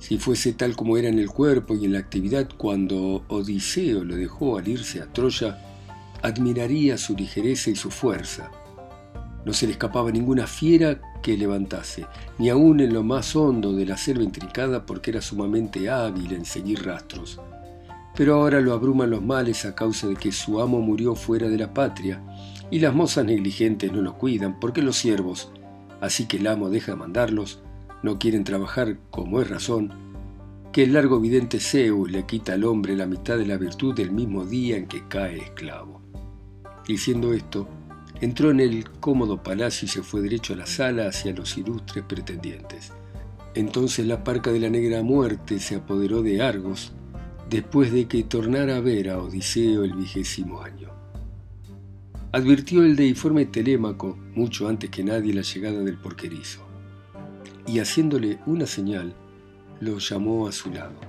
Si 0.00 0.18
fuese 0.18 0.54
tal 0.54 0.74
como 0.74 0.96
era 0.96 1.08
en 1.08 1.20
el 1.20 1.30
cuerpo 1.30 1.76
y 1.76 1.84
en 1.84 1.92
la 1.92 2.00
actividad 2.00 2.48
cuando 2.56 3.24
Odiseo 3.28 4.02
lo 4.02 4.16
dejó 4.16 4.58
al 4.58 4.66
irse 4.66 5.00
a 5.00 5.06
Troya, 5.12 5.62
admiraría 6.20 6.98
su 6.98 7.14
ligereza 7.14 7.70
y 7.70 7.76
su 7.76 7.92
fuerza. 7.92 8.50
No 9.44 9.52
se 9.52 9.66
le 9.66 9.72
escapaba 9.72 10.10
ninguna 10.10 10.48
fiera 10.48 11.00
que 11.22 11.36
levantase, 11.36 12.04
ni 12.38 12.48
aun 12.48 12.80
en 12.80 12.92
lo 12.92 13.04
más 13.04 13.36
hondo 13.36 13.72
de 13.72 13.86
la 13.86 13.96
selva 13.96 14.24
intrincada 14.24 14.84
porque 14.84 15.12
era 15.12 15.22
sumamente 15.22 15.88
hábil 15.88 16.32
en 16.32 16.44
seguir 16.44 16.84
rastros. 16.84 17.40
Pero 18.16 18.34
ahora 18.34 18.60
lo 18.60 18.72
abruman 18.72 19.10
los 19.10 19.22
males 19.22 19.64
a 19.64 19.74
causa 19.74 20.08
de 20.08 20.16
que 20.16 20.32
su 20.32 20.60
amo 20.60 20.80
murió 20.80 21.14
fuera 21.14 21.48
de 21.48 21.58
la 21.58 21.74
patria, 21.74 22.22
y 22.70 22.80
las 22.80 22.94
mozas 22.94 23.24
negligentes 23.24 23.92
no 23.92 24.02
lo 24.02 24.16
cuidan 24.16 24.58
porque 24.58 24.82
los 24.82 24.96
siervos, 24.96 25.52
así 26.00 26.26
que 26.26 26.38
el 26.38 26.46
amo 26.46 26.70
deja 26.70 26.92
de 26.92 26.98
mandarlos, 26.98 27.60
no 28.02 28.18
quieren 28.18 28.44
trabajar 28.44 28.98
como 29.10 29.40
es 29.40 29.48
razón, 29.48 29.92
que 30.72 30.84
el 30.84 30.92
largo 30.92 31.20
vidente 31.20 31.58
Zeus 31.58 32.10
le 32.10 32.26
quita 32.26 32.54
al 32.54 32.64
hombre 32.64 32.96
la 32.96 33.06
mitad 33.06 33.38
de 33.38 33.46
la 33.46 33.56
virtud 33.56 33.98
el 34.00 34.12
mismo 34.12 34.44
día 34.44 34.76
en 34.76 34.86
que 34.86 35.06
cae 35.08 35.38
esclavo. 35.38 36.02
Diciendo 36.86 37.32
esto, 37.32 37.68
entró 38.20 38.50
en 38.50 38.60
el 38.60 38.90
cómodo 38.90 39.42
palacio 39.42 39.86
y 39.86 39.88
se 39.88 40.02
fue 40.02 40.20
derecho 40.20 40.52
a 40.52 40.56
la 40.56 40.66
sala 40.66 41.08
hacia 41.08 41.32
los 41.32 41.56
ilustres 41.56 42.04
pretendientes. 42.06 42.92
Entonces 43.54 44.06
la 44.06 44.22
parca 44.22 44.52
de 44.52 44.60
la 44.60 44.68
negra 44.68 45.02
muerte 45.02 45.58
se 45.60 45.76
apoderó 45.76 46.22
de 46.22 46.42
Argos, 46.42 46.92
después 47.48 47.92
de 47.92 48.06
que 48.06 48.24
tornara 48.24 48.76
a 48.76 48.80
ver 48.80 49.10
a 49.10 49.18
Odiseo 49.18 49.84
el 49.84 49.94
vigésimo 49.94 50.62
año. 50.62 50.90
Advirtió 52.32 52.82
el 52.82 52.96
deiforme 52.96 53.46
Telémaco, 53.46 54.18
mucho 54.34 54.68
antes 54.68 54.90
que 54.90 55.04
nadie, 55.04 55.32
la 55.32 55.42
llegada 55.42 55.82
del 55.82 55.96
porquerizo, 55.96 56.66
y 57.66 57.78
haciéndole 57.78 58.38
una 58.46 58.66
señal, 58.66 59.14
lo 59.80 59.98
llamó 59.98 60.48
a 60.48 60.52
su 60.52 60.70
lado. 60.70 61.00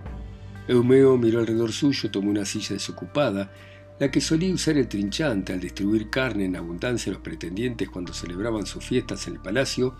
Eumeo 0.67 1.17
miró 1.17 1.39
alrededor 1.39 1.71
suyo, 1.71 2.11
tomó 2.11 2.29
una 2.29 2.45
silla 2.45 2.73
desocupada 2.73 3.51
la 3.99 4.11
que 4.11 4.21
solía 4.21 4.53
usar 4.53 4.77
el 4.77 4.87
trinchante 4.87 5.53
al 5.53 5.59
distribuir 5.59 6.09
carne 6.09 6.45
en 6.45 6.55
abundancia 6.55 7.09
a 7.09 7.13
los 7.13 7.23
pretendientes 7.23 7.89
cuando 7.89 8.13
celebraban 8.13 8.65
sus 8.67 8.85
fiestas 8.85 9.27
en 9.27 9.33
el 9.33 9.39
palacio, 9.39 9.95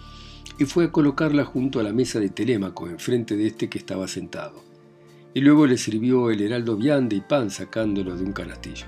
y 0.60 0.66
fue 0.66 0.86
a 0.86 0.92
colocarla 0.92 1.46
junto 1.46 1.80
a 1.80 1.84
la 1.84 1.94
mesa 1.94 2.20
de 2.20 2.30
Telémaco, 2.30 2.88
enfrente 2.88 3.36
de 3.36 3.48
este 3.48 3.70
que 3.70 3.80
estaba 3.80 4.08
sentado. 4.08 4.67
Y 5.34 5.42
luego 5.42 5.68
le 5.68 5.78
sirvió 5.78 6.32
el 6.32 6.42
heraldo 6.42 6.76
viande 6.76 7.16
y 7.16 7.22
pan 7.22 7.50
sacándolo 7.50 8.16
de 8.16 8.24
un 8.24 8.34
canastillo. 8.34 8.88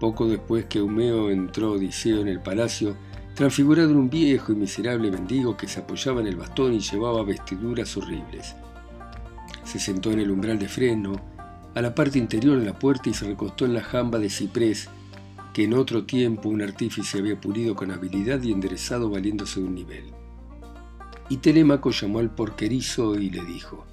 Poco 0.00 0.26
después 0.26 0.66
que 0.66 0.78
Eumeo 0.78 1.30
entró 1.30 1.72
Odiseo 1.72 2.20
en 2.20 2.28
el 2.28 2.40
palacio, 2.40 2.96
transfigurado 3.34 3.90
en 3.90 3.96
un 3.96 4.10
viejo 4.10 4.52
y 4.52 4.56
miserable 4.56 5.10
mendigo 5.10 5.56
que 5.56 5.68
se 5.68 5.80
apoyaba 5.80 6.20
en 6.20 6.28
el 6.28 6.36
bastón 6.36 6.74
y 6.74 6.80
llevaba 6.80 7.24
vestiduras 7.24 7.96
horribles. 7.96 8.54
Se 9.64 9.78
sentó 9.78 10.12
en 10.12 10.20
el 10.20 10.30
umbral 10.30 10.58
de 10.58 10.68
freno, 10.68 11.20
a 11.74 11.82
la 11.82 11.94
parte 11.94 12.18
interior 12.18 12.58
de 12.58 12.66
la 12.66 12.78
puerta 12.78 13.10
y 13.10 13.14
se 13.14 13.26
recostó 13.26 13.64
en 13.64 13.74
la 13.74 13.82
jamba 13.82 14.18
de 14.18 14.30
ciprés 14.30 14.88
que 15.52 15.64
en 15.64 15.74
otro 15.74 16.04
tiempo 16.04 16.48
un 16.48 16.62
artífice 16.62 17.18
había 17.18 17.40
pulido 17.40 17.74
con 17.74 17.90
habilidad 17.90 18.42
y 18.42 18.52
enderezado 18.52 19.10
valiéndose 19.10 19.60
de 19.60 19.66
un 19.66 19.74
nivel. 19.74 20.04
Y 21.28 21.38
Telémaco 21.38 21.90
llamó 21.90 22.18
al 22.18 22.34
porquerizo 22.34 23.14
y 23.18 23.30
le 23.30 23.44
dijo, 23.44 23.86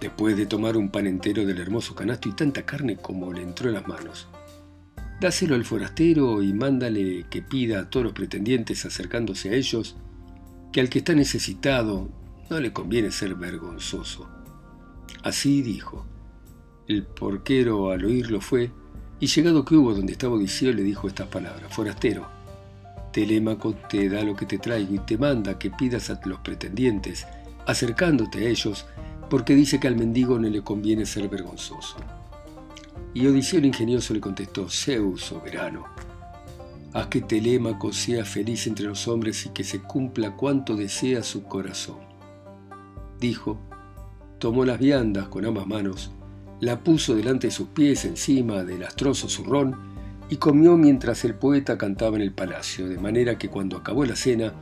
después 0.00 0.36
de 0.36 0.46
tomar 0.46 0.76
un 0.76 0.90
pan 0.90 1.06
entero 1.06 1.44
del 1.44 1.58
hermoso 1.58 1.94
canasto 1.94 2.28
y 2.28 2.32
tanta 2.32 2.64
carne 2.64 2.96
como 2.96 3.32
le 3.32 3.42
entró 3.42 3.68
en 3.68 3.74
las 3.74 3.88
manos, 3.88 4.28
dáselo 5.20 5.54
al 5.54 5.64
forastero 5.64 6.42
y 6.42 6.52
mándale 6.52 7.26
que 7.30 7.42
pida 7.42 7.80
a 7.80 7.90
todos 7.90 8.04
los 8.04 8.12
pretendientes 8.12 8.84
acercándose 8.84 9.50
a 9.50 9.54
ellos 9.54 9.96
que 10.72 10.80
al 10.80 10.88
que 10.88 10.98
está 10.98 11.14
necesitado 11.14 12.08
no 12.50 12.60
le 12.60 12.72
conviene 12.72 13.10
ser 13.10 13.34
vergonzoso. 13.34 14.28
Así 15.22 15.62
dijo, 15.62 16.06
el 16.86 17.04
porquero 17.04 17.90
al 17.90 18.04
oírlo 18.04 18.40
fue, 18.40 18.70
y 19.20 19.26
llegado 19.26 19.64
que 19.64 19.74
hubo 19.74 19.94
donde 19.94 20.12
estaba 20.12 20.34
Odiseo 20.34 20.72
le 20.72 20.82
dijo 20.82 21.08
estas 21.08 21.26
palabras, 21.28 21.74
Forastero, 21.74 22.28
Telémaco 23.12 23.74
te 23.74 24.08
da 24.08 24.22
lo 24.22 24.36
que 24.36 24.46
te 24.46 24.58
traigo 24.58 24.94
y 24.94 24.98
te 25.00 25.18
manda 25.18 25.58
que 25.58 25.70
pidas 25.70 26.10
a 26.10 26.20
los 26.24 26.38
pretendientes, 26.40 27.26
acercándote 27.66 28.46
a 28.46 28.48
ellos, 28.48 28.86
porque 29.28 29.54
dice 29.54 29.78
que 29.78 29.88
al 29.88 29.96
mendigo 29.96 30.38
no 30.38 30.48
le 30.48 30.62
conviene 30.62 31.06
ser 31.06 31.28
vergonzoso. 31.28 31.96
Y 33.14 33.26
Odiseo 33.26 33.58
el 33.58 33.66
ingenioso 33.66 34.14
le 34.14 34.20
contestó, 34.20 34.68
Zeus, 34.68 35.22
soberano, 35.22 35.84
haz 36.92 37.06
que 37.08 37.20
Telémaco 37.20 37.92
sea 37.92 38.24
feliz 38.24 38.66
entre 38.66 38.86
los 38.86 39.08
hombres 39.08 39.46
y 39.46 39.50
que 39.50 39.64
se 39.64 39.80
cumpla 39.80 40.36
cuanto 40.36 40.76
desea 40.76 41.22
su 41.22 41.44
corazón. 41.44 41.98
Dijo, 43.20 43.58
tomó 44.38 44.64
las 44.64 44.78
viandas 44.78 45.28
con 45.28 45.44
ambas 45.44 45.66
manos, 45.66 46.10
la 46.60 46.80
puso 46.80 47.14
delante 47.14 47.48
de 47.48 47.52
sus 47.52 47.68
pies 47.68 48.04
encima 48.04 48.64
del 48.64 48.82
astroso 48.84 49.28
zurrón 49.28 49.76
y 50.30 50.36
comió 50.36 50.76
mientras 50.76 51.24
el 51.24 51.34
poeta 51.34 51.78
cantaba 51.78 52.16
en 52.16 52.22
el 52.22 52.32
palacio, 52.32 52.88
de 52.88 52.98
manera 52.98 53.38
que 53.38 53.48
cuando 53.48 53.76
acabó 53.76 54.04
la 54.04 54.16
cena, 54.16 54.52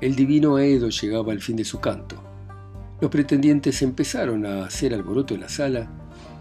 el 0.00 0.16
divino 0.16 0.56
Aedo 0.56 0.88
llegaba 0.88 1.32
al 1.32 1.40
fin 1.40 1.56
de 1.56 1.64
su 1.64 1.80
canto. 1.80 2.22
Los 3.00 3.10
pretendientes 3.10 3.82
empezaron 3.82 4.46
a 4.46 4.64
hacer 4.64 4.94
alboroto 4.94 5.34
en 5.34 5.40
la 5.40 5.48
sala 5.48 5.90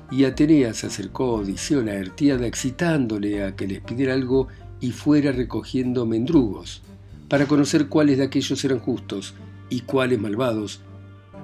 y 0.10 0.24
Atenea 0.24 0.74
se 0.74 0.88
acercó 0.88 1.26
a 1.26 1.42
Odiseo 1.42 1.82
la 1.82 1.96
Ertiada 1.96 2.48
excitándole 2.48 3.44
a 3.44 3.56
que 3.56 3.68
les 3.68 3.82
pidiera 3.82 4.14
algo 4.14 4.48
y 4.80 4.92
fuera 4.92 5.32
recogiendo 5.32 6.06
mendrugos, 6.06 6.82
para 7.28 7.46
conocer 7.48 7.88
cuáles 7.88 8.18
de 8.18 8.26
aquellos 8.26 8.64
eran 8.64 8.80
justos 8.80 9.34
y 9.70 9.82
cuáles 9.82 10.20
malvados, 10.20 10.82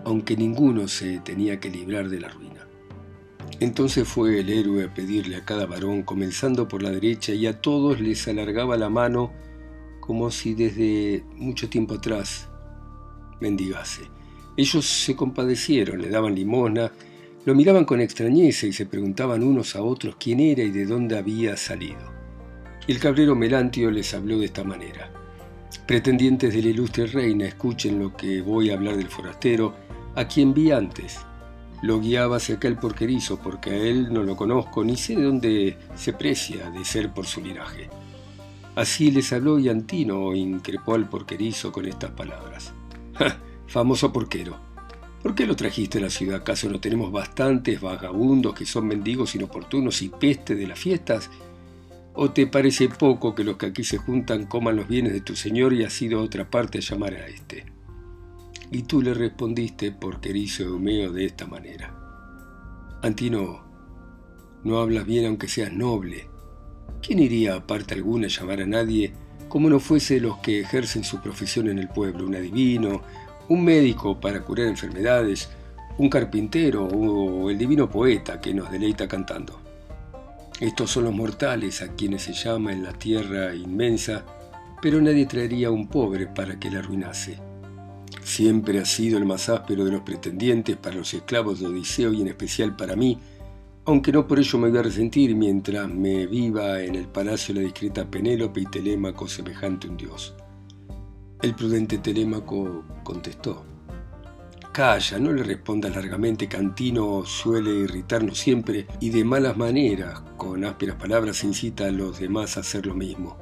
aunque 0.05 0.37
ninguno 0.37 0.87
se 0.87 1.19
tenía 1.19 1.59
que 1.59 1.69
librar 1.69 2.09
de 2.09 2.19
la 2.19 2.29
ruina. 2.29 2.67
Entonces 3.59 4.07
fue 4.07 4.39
el 4.39 4.49
héroe 4.49 4.85
a 4.85 4.93
pedirle 4.93 5.35
a 5.35 5.45
cada 5.45 5.65
varón, 5.65 6.03
comenzando 6.03 6.67
por 6.67 6.83
la 6.83 6.91
derecha, 6.91 7.33
y 7.33 7.47
a 7.47 7.61
todos 7.61 7.99
les 7.99 8.27
alargaba 8.27 8.77
la 8.77 8.89
mano 8.89 9.31
como 9.99 10.31
si 10.31 10.53
desde 10.53 11.23
mucho 11.35 11.69
tiempo 11.69 11.95
atrás 11.95 12.47
mendigase. 13.39 14.20
Ellos 14.61 14.85
se 14.85 15.15
compadecieron, 15.15 15.99
le 15.99 16.09
daban 16.09 16.35
limosna, 16.35 16.91
lo 17.45 17.55
miraban 17.55 17.83
con 17.83 17.99
extrañeza 17.99 18.67
y 18.67 18.73
se 18.73 18.85
preguntaban 18.85 19.41
unos 19.41 19.75
a 19.75 19.81
otros 19.81 20.17
quién 20.19 20.39
era 20.39 20.61
y 20.61 20.69
de 20.69 20.85
dónde 20.85 21.17
había 21.17 21.57
salido. 21.57 21.97
El 22.87 22.99
cabrero 22.99 23.33
Melantio 23.35 23.89
les 23.89 24.13
habló 24.13 24.37
de 24.37 24.45
esta 24.45 24.63
manera. 24.63 25.11
Pretendientes 25.87 26.53
de 26.53 26.61
la 26.61 26.69
ilustre 26.69 27.07
reina, 27.07 27.47
escuchen 27.47 27.97
lo 27.97 28.15
que 28.15 28.43
voy 28.43 28.69
a 28.69 28.75
hablar 28.75 28.97
del 28.97 29.07
forastero, 29.07 29.73
a 30.13 30.27
quien 30.27 30.53
vi 30.53 30.69
antes 30.69 31.17
lo 31.81 31.99
guiaba 31.99 32.37
hacia 32.37 32.57
aquel 32.57 32.77
porquerizo, 32.77 33.39
porque 33.39 33.71
a 33.71 33.77
él 33.77 34.13
no 34.13 34.21
lo 34.21 34.35
conozco 34.35 34.83
ni 34.83 34.95
sé 34.95 35.15
de 35.15 35.23
dónde 35.23 35.77
se 35.95 36.13
precia 36.13 36.69
de 36.69 36.85
ser 36.85 37.11
por 37.15 37.25
su 37.25 37.41
linaje. 37.41 37.89
Así 38.75 39.09
les 39.09 39.33
habló 39.33 39.57
y 39.57 39.69
Antino 39.69 40.35
increpó 40.35 40.93
al 40.93 41.09
porquerizo 41.09 41.71
con 41.71 41.87
estas 41.87 42.11
palabras. 42.11 42.75
Famoso 43.71 44.11
porquero, 44.11 44.59
¿por 45.23 45.33
qué 45.33 45.47
lo 45.47 45.55
trajiste 45.55 45.99
a 45.99 46.01
la 46.01 46.09
ciudad? 46.09 46.41
¿Acaso 46.41 46.69
no 46.69 46.81
tenemos 46.81 47.09
bastantes 47.09 47.79
vagabundos 47.79 48.53
que 48.53 48.65
son 48.65 48.85
mendigos 48.85 49.33
inoportunos 49.33 50.01
y 50.01 50.09
peste 50.09 50.55
de 50.55 50.67
las 50.67 50.77
fiestas? 50.77 51.29
¿O 52.13 52.31
te 52.31 52.47
parece 52.47 52.89
poco 52.89 53.33
que 53.33 53.45
los 53.45 53.55
que 53.55 53.67
aquí 53.67 53.85
se 53.85 53.97
juntan 53.97 54.45
coman 54.45 54.75
los 54.75 54.89
bienes 54.89 55.13
de 55.13 55.21
tu 55.21 55.37
señor 55.37 55.71
y 55.71 55.85
has 55.85 56.01
ido 56.01 56.19
a 56.19 56.23
otra 56.23 56.49
parte 56.49 56.79
a 56.79 56.81
llamar 56.81 57.13
a 57.13 57.27
éste? 57.27 57.63
Y 58.71 58.83
tú 58.83 59.01
le 59.01 59.13
respondiste, 59.13 59.93
porquerizo 59.93 60.63
Eumeo, 60.63 61.13
de 61.13 61.23
esta 61.23 61.47
manera. 61.47 61.95
Antino, 63.01 63.63
no 64.65 64.79
hablas 64.79 65.05
bien 65.05 65.27
aunque 65.27 65.47
seas 65.47 65.71
noble. 65.71 66.27
¿Quién 67.01 67.19
iría 67.19 67.55
a 67.55 67.67
parte 67.67 67.93
alguna 67.93 68.27
a 68.27 68.29
llamar 68.29 68.63
a 68.63 68.65
nadie 68.65 69.13
como 69.47 69.69
no 69.69 69.79
fuese 69.79 70.19
los 70.19 70.39
que 70.39 70.59
ejercen 70.59 71.05
su 71.05 71.21
profesión 71.21 71.69
en 71.69 71.79
el 71.79 71.87
pueblo? 71.87 72.25
Un 72.25 72.35
adivino, 72.35 73.01
un 73.51 73.63
médico 73.63 74.19
para 74.19 74.41
curar 74.41 74.67
enfermedades, 74.67 75.49
un 75.97 76.09
carpintero 76.09 76.85
o 76.85 77.49
el 77.49 77.57
divino 77.57 77.89
poeta 77.89 78.39
que 78.39 78.53
nos 78.53 78.71
deleita 78.71 79.07
cantando. 79.07 79.59
Estos 80.59 80.91
son 80.91 81.05
los 81.05 81.13
mortales 81.13 81.81
a 81.81 81.93
quienes 81.93 82.23
se 82.23 82.33
llama 82.33 82.71
en 82.71 82.83
la 82.83 82.93
tierra 82.93 83.53
inmensa 83.55 84.23
pero 84.81 84.99
nadie 84.99 85.27
traería 85.27 85.67
a 85.67 85.71
un 85.71 85.87
pobre 85.87 86.25
para 86.25 86.59
que 86.59 86.71
la 86.71 86.79
arruinase. 86.79 87.37
Siempre 88.23 88.79
ha 88.79 88.85
sido 88.85 89.17
el 89.17 89.25
más 89.25 89.47
áspero 89.47 89.85
de 89.85 89.91
los 89.91 90.01
pretendientes 90.01 90.75
para 90.75 90.95
los 90.95 91.13
esclavos 91.13 91.59
de 91.59 91.67
Odiseo 91.67 92.11
y 92.11 92.21
en 92.21 92.29
especial 92.29 92.75
para 92.75 92.95
mí, 92.95 93.17
aunque 93.85 94.11
no 94.11 94.27
por 94.27 94.39
ello 94.39 94.59
me 94.59 94.69
voy 94.69 94.79
a 94.79 94.83
resentir 94.83 95.35
mientras 95.35 95.87
me 95.87 96.25
viva 96.25 96.81
en 96.81 96.95
el 96.95 97.07
palacio 97.07 97.53
la 97.53 97.61
discreta 97.61 98.09
Penélope 98.09 98.61
y 98.61 98.65
Telémaco 98.65 99.27
semejante 99.27 99.87
un 99.87 99.97
dios. 99.97 100.33
El 101.41 101.55
prudente 101.55 101.97
Telémaco 101.97 102.83
contestó. 103.03 103.65
Calla, 104.71 105.17
no 105.17 105.33
le 105.33 105.41
respondas 105.41 105.95
largamente, 105.95 106.47
Cantino 106.47 107.25
suele 107.25 107.71
irritarnos 107.71 108.37
siempre 108.37 108.85
y 108.99 109.09
de 109.09 109.23
malas 109.23 109.57
maneras, 109.57 110.21
con 110.37 110.63
ásperas 110.63 110.97
palabras 110.97 111.43
incita 111.43 111.87
a 111.87 111.91
los 111.91 112.19
demás 112.19 112.57
a 112.57 112.59
hacer 112.59 112.85
lo 112.85 112.93
mismo. 112.93 113.39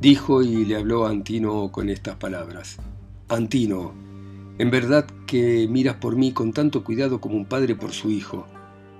Dijo 0.00 0.42
y 0.42 0.64
le 0.64 0.74
habló 0.74 1.06
a 1.06 1.10
Antino 1.10 1.70
con 1.70 1.88
estas 1.88 2.16
palabras. 2.16 2.78
Antino, 3.28 3.94
en 4.58 4.70
verdad 4.72 5.06
que 5.28 5.68
miras 5.70 5.96
por 5.96 6.16
mí 6.16 6.32
con 6.32 6.52
tanto 6.52 6.82
cuidado 6.82 7.20
como 7.20 7.36
un 7.36 7.46
padre 7.46 7.76
por 7.76 7.92
su 7.92 8.10
hijo, 8.10 8.48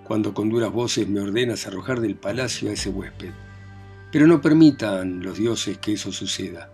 cuando 0.04 0.34
con 0.34 0.50
duras 0.50 0.72
voces 0.72 1.08
me 1.08 1.18
ordenas 1.18 1.66
arrojar 1.66 2.00
del 2.00 2.14
palacio 2.14 2.70
a 2.70 2.75
ese 2.75 2.90
huésped. 2.90 3.32
Pero 4.12 4.28
no 4.28 4.40
permitan 4.40 5.20
los 5.20 5.37
dioses 5.37 5.78
que 5.78 5.94
eso 5.94 6.12
suceda. 6.12 6.70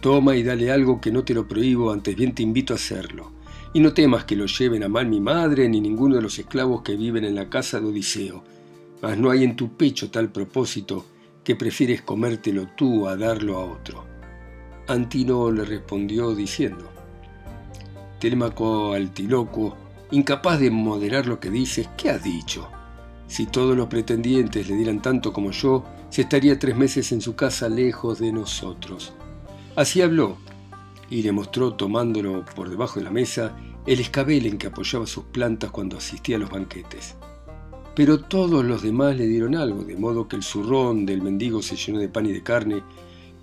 Toma 0.00 0.36
y 0.36 0.42
dale 0.42 0.70
algo 0.70 1.00
que 1.00 1.10
no 1.10 1.24
te 1.24 1.34
lo 1.34 1.48
prohíbo, 1.48 1.92
antes 1.92 2.14
bien 2.14 2.34
te 2.34 2.42
invito 2.42 2.72
a 2.72 2.76
hacerlo 2.76 3.38
y 3.72 3.80
no 3.80 3.92
temas 3.92 4.24
que 4.24 4.36
lo 4.36 4.46
lleven 4.46 4.82
a 4.82 4.88
mal 4.88 5.06
mi 5.06 5.20
madre 5.20 5.68
ni 5.68 5.80
ninguno 5.80 6.16
de 6.16 6.22
los 6.22 6.38
esclavos 6.38 6.82
que 6.82 6.96
viven 6.96 7.24
en 7.24 7.34
la 7.34 7.48
casa 7.48 7.80
de 7.80 7.86
Odiseo, 7.86 8.42
mas 9.02 9.18
no 9.18 9.30
hay 9.30 9.44
en 9.44 9.56
tu 9.56 9.76
pecho 9.76 10.10
tal 10.10 10.30
propósito 10.30 11.04
que 11.44 11.56
prefieres 11.56 12.02
comértelo 12.02 12.68
tú 12.76 13.06
a 13.06 13.16
darlo 13.16 13.58
a 13.58 13.64
otro. 13.64 14.04
Antino 14.88 15.50
le 15.50 15.64
respondió 15.64 16.34
diciendo, 16.34 16.90
Telemaco 18.18 18.94
Altiloco, 18.94 19.76
incapaz 20.10 20.60
de 20.60 20.70
moderar 20.70 21.26
lo 21.26 21.38
que 21.38 21.50
dices, 21.50 21.88
¿qué 21.96 22.10
has 22.10 22.24
dicho? 22.24 22.68
Si 23.26 23.46
todos 23.46 23.76
los 23.76 23.88
pretendientes 23.88 24.68
le 24.68 24.76
dieran 24.76 25.02
tanto 25.02 25.32
como 25.32 25.50
yo, 25.50 25.84
se 26.08 26.22
estaría 26.22 26.58
tres 26.58 26.74
meses 26.74 27.12
en 27.12 27.20
su 27.20 27.36
casa 27.36 27.68
lejos 27.68 28.18
de 28.18 28.32
nosotros. 28.32 29.12
Así 29.78 30.02
habló, 30.02 30.38
y 31.08 31.22
le 31.22 31.30
mostró, 31.30 31.74
tomándolo 31.74 32.44
por 32.56 32.68
debajo 32.68 32.98
de 32.98 33.04
la 33.04 33.12
mesa, 33.12 33.56
el 33.86 34.00
escabel 34.00 34.46
en 34.46 34.58
que 34.58 34.66
apoyaba 34.66 35.06
sus 35.06 35.22
plantas 35.26 35.70
cuando 35.70 35.96
asistía 35.96 36.34
a 36.34 36.40
los 36.40 36.50
banquetes. 36.50 37.14
Pero 37.94 38.18
todos 38.18 38.64
los 38.64 38.82
demás 38.82 39.16
le 39.16 39.28
dieron 39.28 39.54
algo, 39.54 39.84
de 39.84 39.94
modo 39.94 40.26
que 40.26 40.34
el 40.34 40.42
zurrón 40.42 41.06
del 41.06 41.22
mendigo 41.22 41.62
se 41.62 41.76
llenó 41.76 42.00
de 42.00 42.08
pan 42.08 42.26
y 42.26 42.32
de 42.32 42.42
carne, 42.42 42.82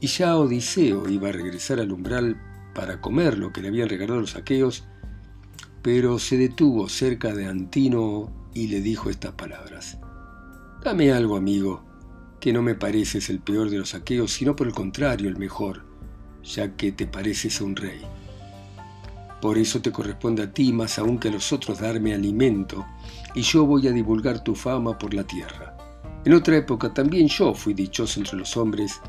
y 0.02 0.08
ya 0.08 0.36
Odiseo 0.36 1.08
iba 1.08 1.30
a 1.30 1.32
regresar 1.32 1.80
al 1.80 1.94
umbral 1.94 2.36
para 2.74 3.00
comer 3.00 3.38
lo 3.38 3.54
que 3.54 3.62
le 3.62 3.70
habían 3.70 3.88
regalado 3.88 4.20
los 4.20 4.36
aqueos, 4.36 4.84
pero 5.82 6.20
se 6.20 6.36
detuvo 6.36 6.90
cerca 6.90 7.34
de 7.34 7.46
Antino 7.46 8.30
y 8.54 8.68
le 8.68 8.82
dijo 8.82 9.10
estas 9.10 9.32
palabras. 9.36 10.00
Dame 10.84 11.14
algo, 11.14 11.38
amigo, 11.38 11.86
que 12.42 12.52
no 12.52 12.62
me 12.62 12.76
pareces 12.76 13.30
el 13.30 13.40
peor 13.40 13.70
de 13.70 13.78
los 13.78 13.96
aqueos, 13.96 14.34
sino 14.34 14.54
por 14.54 14.68
el 14.68 14.74
contrario 14.74 15.30
el 15.30 15.38
mejor 15.38 15.95
ya 16.46 16.76
que 16.76 16.92
te 16.92 17.08
pareces 17.08 17.60
a 17.60 17.64
un 17.64 17.76
rey. 17.76 18.02
Por 19.42 19.58
eso 19.58 19.82
te 19.82 19.92
corresponde 19.92 20.44
a 20.44 20.52
ti 20.52 20.72
más 20.72 20.98
aún 20.98 21.20
que 21.20 21.28
a 21.28 21.32
los 21.32 21.52
otros 21.52 21.80
darme 21.80 22.14
alimento, 22.14 22.86
y 23.34 23.42
yo 23.42 23.66
voy 23.66 23.88
a 23.88 23.92
divulgar 23.92 24.44
tu 24.44 24.56
fama 24.56 24.98
por 24.98 25.14
la 25.14 25.24
tierra. 25.24 25.76
En 26.24 26.34
otra 26.34 26.58
época 26.58 26.94
también 26.94 27.28
yo 27.28 27.54
fui 27.54 27.74
dichoso 27.74 28.20
entre 28.20 28.38
los 28.38 28.56
hombres, 28.58 29.00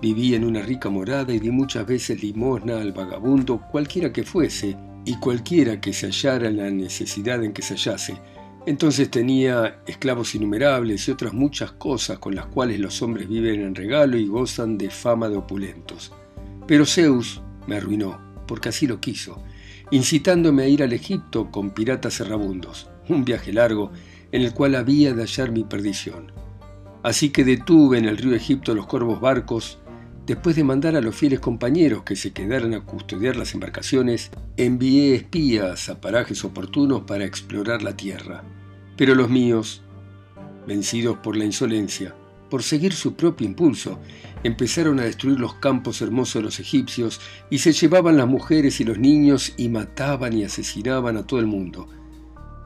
viví 0.00 0.34
en 0.34 0.44
una 0.44 0.62
rica 0.62 0.88
morada 0.88 1.32
y 1.32 1.38
di 1.38 1.50
muchas 1.50 1.86
veces 1.86 2.22
limosna 2.22 2.80
al 2.80 2.92
vagabundo, 2.92 3.60
cualquiera 3.70 4.12
que 4.12 4.24
fuese, 4.24 4.76
y 5.04 5.16
cualquiera 5.16 5.80
que 5.80 5.92
se 5.92 6.06
hallara 6.06 6.48
en 6.48 6.56
la 6.56 6.70
necesidad 6.70 7.42
en 7.42 7.52
que 7.52 7.62
se 7.62 7.74
hallase. 7.74 8.18
Entonces 8.66 9.10
tenía 9.10 9.80
esclavos 9.86 10.34
innumerables 10.34 11.08
y 11.08 11.10
otras 11.10 11.32
muchas 11.32 11.72
cosas 11.72 12.18
con 12.18 12.34
las 12.34 12.46
cuales 12.46 12.78
los 12.80 13.00
hombres 13.00 13.28
viven 13.28 13.62
en 13.62 13.74
regalo 13.74 14.18
y 14.18 14.26
gozan 14.26 14.76
de 14.76 14.90
fama 14.90 15.28
de 15.28 15.36
opulentos. 15.38 16.12
Pero 16.68 16.84
Zeus 16.84 17.40
me 17.66 17.76
arruinó, 17.76 18.20
porque 18.46 18.68
así 18.68 18.86
lo 18.86 19.00
quiso, 19.00 19.42
incitándome 19.90 20.64
a 20.64 20.68
ir 20.68 20.82
al 20.82 20.92
Egipto 20.92 21.50
con 21.50 21.70
piratas 21.70 22.20
errabundos, 22.20 22.90
un 23.08 23.24
viaje 23.24 23.54
largo 23.54 23.90
en 24.32 24.42
el 24.42 24.52
cual 24.52 24.74
había 24.74 25.14
de 25.14 25.22
hallar 25.22 25.50
mi 25.50 25.64
perdición. 25.64 26.30
Así 27.02 27.30
que 27.30 27.44
detuve 27.44 27.96
en 27.96 28.04
el 28.04 28.18
río 28.18 28.34
Egipto 28.34 28.74
los 28.74 28.86
corvos 28.86 29.18
barcos, 29.18 29.78
después 30.26 30.56
de 30.56 30.64
mandar 30.64 30.94
a 30.94 31.00
los 31.00 31.16
fieles 31.16 31.40
compañeros 31.40 32.02
que 32.02 32.16
se 32.16 32.34
quedaran 32.34 32.74
a 32.74 32.84
custodiar 32.84 33.36
las 33.36 33.54
embarcaciones, 33.54 34.30
envié 34.58 35.14
espías 35.14 35.88
a 35.88 36.02
parajes 36.02 36.44
oportunos 36.44 37.04
para 37.06 37.24
explorar 37.24 37.82
la 37.82 37.96
tierra. 37.96 38.44
Pero 38.98 39.14
los 39.14 39.30
míos, 39.30 39.82
vencidos 40.66 41.16
por 41.18 41.34
la 41.34 41.46
insolencia, 41.46 42.14
por 42.48 42.62
seguir 42.62 42.92
su 42.92 43.14
propio 43.14 43.46
impulso, 43.46 43.98
empezaron 44.42 45.00
a 45.00 45.04
destruir 45.04 45.38
los 45.38 45.54
campos 45.54 46.00
hermosos 46.00 46.34
de 46.34 46.42
los 46.42 46.60
egipcios 46.60 47.20
y 47.50 47.58
se 47.58 47.72
llevaban 47.72 48.16
las 48.16 48.26
mujeres 48.26 48.80
y 48.80 48.84
los 48.84 48.98
niños 48.98 49.54
y 49.56 49.68
mataban 49.68 50.36
y 50.36 50.44
asesinaban 50.44 51.16
a 51.16 51.26
todo 51.26 51.40
el 51.40 51.46
mundo. 51.46 51.88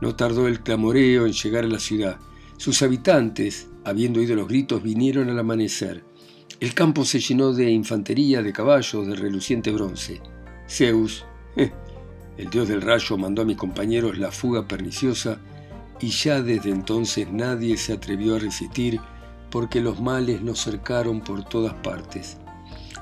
No 0.01 0.15
tardó 0.17 0.49
el 0.49 0.61
clamoreo 0.61 1.27
en 1.27 1.33
llegar 1.33 1.65
a 1.65 1.69
la 1.69 1.79
ciudad. 1.79 2.19
Sus 2.57 2.83
habitantes, 2.83 3.69
habiendo 3.85 4.21
oído 4.21 4.37
los 4.37 4.49
gritos, 4.49 4.83
vinieron 4.83 5.31
al 5.31 5.39
amanecer. 5.39 6.05
El 6.61 6.75
campo 6.75 7.05
se 7.05 7.21
llenó 7.21 7.53
de 7.53 7.71
infantería, 7.71 8.43
de 8.43 8.53
caballos, 8.53 9.07
de 9.07 9.17
reluciente 9.17 9.71
bronce. 9.73 10.21
Zeus, 10.69 11.25
el 11.57 12.51
dios 12.51 12.69
del 12.69 12.83
rayo, 12.83 13.17
mandó 13.19 13.43
a 13.43 13.45
mis 13.45 13.57
compañeros 13.57 14.19
la 14.19 14.31
fuga 14.31 14.67
perniciosa 14.67 15.41
y 16.01 16.09
ya 16.09 16.43
desde 16.43 16.71
entonces 16.71 17.31
nadie 17.31 17.77
se 17.77 17.93
atrevió 17.93 18.37
a 18.37 18.39
resistir 18.39 19.01
porque 19.53 19.83
los 19.83 20.01
males 20.01 20.41
nos 20.41 20.61
cercaron 20.61 21.21
por 21.21 21.45
todas 21.45 21.75
partes. 21.75 22.39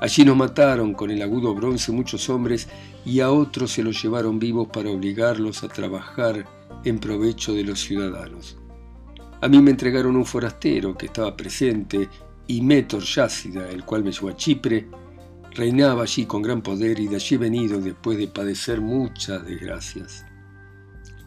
Allí 0.01 0.25
nos 0.25 0.35
mataron 0.35 0.93
con 0.93 1.09
el 1.09 1.21
agudo 1.21 1.55
bronce 1.55 1.93
muchos 1.93 2.29
hombres 2.29 2.67
y 3.05 3.21
a 3.21 3.31
otros 3.31 3.71
se 3.71 3.83
los 3.83 4.03
llevaron 4.03 4.37
vivos 4.37 4.67
para 4.67 4.91
obligarlos 4.91 5.63
a 5.63 5.69
trabajar 5.69 6.45
en 6.83 6.99
provecho 6.99 7.53
de 7.53 7.63
los 7.63 7.79
ciudadanos. 7.79 8.57
A 9.39 9.47
mí 9.47 9.61
me 9.61 9.71
entregaron 9.71 10.17
un 10.17 10.25
forastero 10.25 10.97
que 10.97 11.05
estaba 11.05 11.37
presente 11.37 12.09
y 12.47 12.61
Métor 12.61 13.01
Yácida, 13.01 13.69
el 13.69 13.85
cual 13.85 14.03
me 14.03 14.11
llevó 14.11 14.29
a 14.29 14.35
Chipre, 14.35 14.89
reinaba 15.55 16.03
allí 16.03 16.25
con 16.25 16.41
gran 16.41 16.61
poder 16.61 16.99
y 16.99 17.07
de 17.07 17.15
allí 17.15 17.37
venido 17.37 17.79
después 17.79 18.17
de 18.17 18.27
padecer 18.27 18.81
muchas 18.81 19.45
desgracias. 19.45 20.25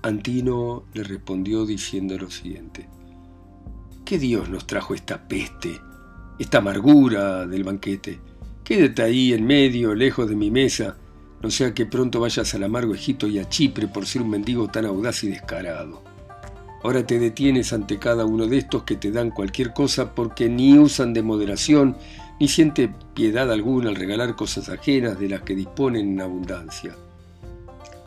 Antino 0.03 0.85
le 0.93 1.03
respondió 1.03 1.65
diciendo 1.65 2.19
lo 2.19 2.31
siguiente. 2.31 2.94
¿Qué 4.05 4.19
Dios 4.19 4.51
nos 4.51 4.67
trajo 4.67 4.93
esta 4.93 5.27
peste, 5.27 5.81
esta 6.39 6.59
amargura 6.59 7.47
del 7.47 7.65
banquete? 7.65 8.21
Quédate 8.63 9.01
ahí 9.01 9.33
en 9.33 9.47
medio, 9.47 9.95
lejos 9.95 10.29
de 10.29 10.37
mi 10.37 10.51
mesa, 10.51 10.99
no 11.43 11.51
sea 11.51 11.73
que 11.73 11.87
pronto 11.87 12.21
vayas 12.21 12.55
al 12.55 12.65
amargo 12.65 12.95
Egipto 12.95 13.27
y 13.29 13.39
a 13.39 13.49
Chipre 13.49 13.89
por 13.89 14.05
ser 14.05 14.21
un 14.21 14.29
mendigo 14.29 14.69
tan 14.69 14.85
audaz 14.85 15.25
y 15.25 15.29
descarado. 15.29 16.03
Ahora 16.83 17.07
te 17.07 17.19
detienes 17.19 17.73
ante 17.73 17.99
cada 17.99 18.27
uno 18.27 18.47
de 18.47 18.59
estos 18.59 18.83
que 18.83 18.97
te 18.97 19.11
dan 19.11 19.31
cualquier 19.31 19.73
cosa 19.73 20.15
porque 20.15 20.51
ni 20.51 20.79
usan 20.79 21.15
de 21.15 21.23
moderación, 21.23 21.97
ni 22.39 22.49
siente 22.49 22.93
piedad 23.15 23.51
alguna 23.51 23.89
al 23.89 23.97
regalar 23.97 24.37
cosas 24.37 24.69
ajenas 24.69 25.19
de 25.19 25.31
las 25.31 25.41
que 25.41 25.55
disponen 25.55 26.13
en 26.13 26.21
abundancia. 26.21 26.95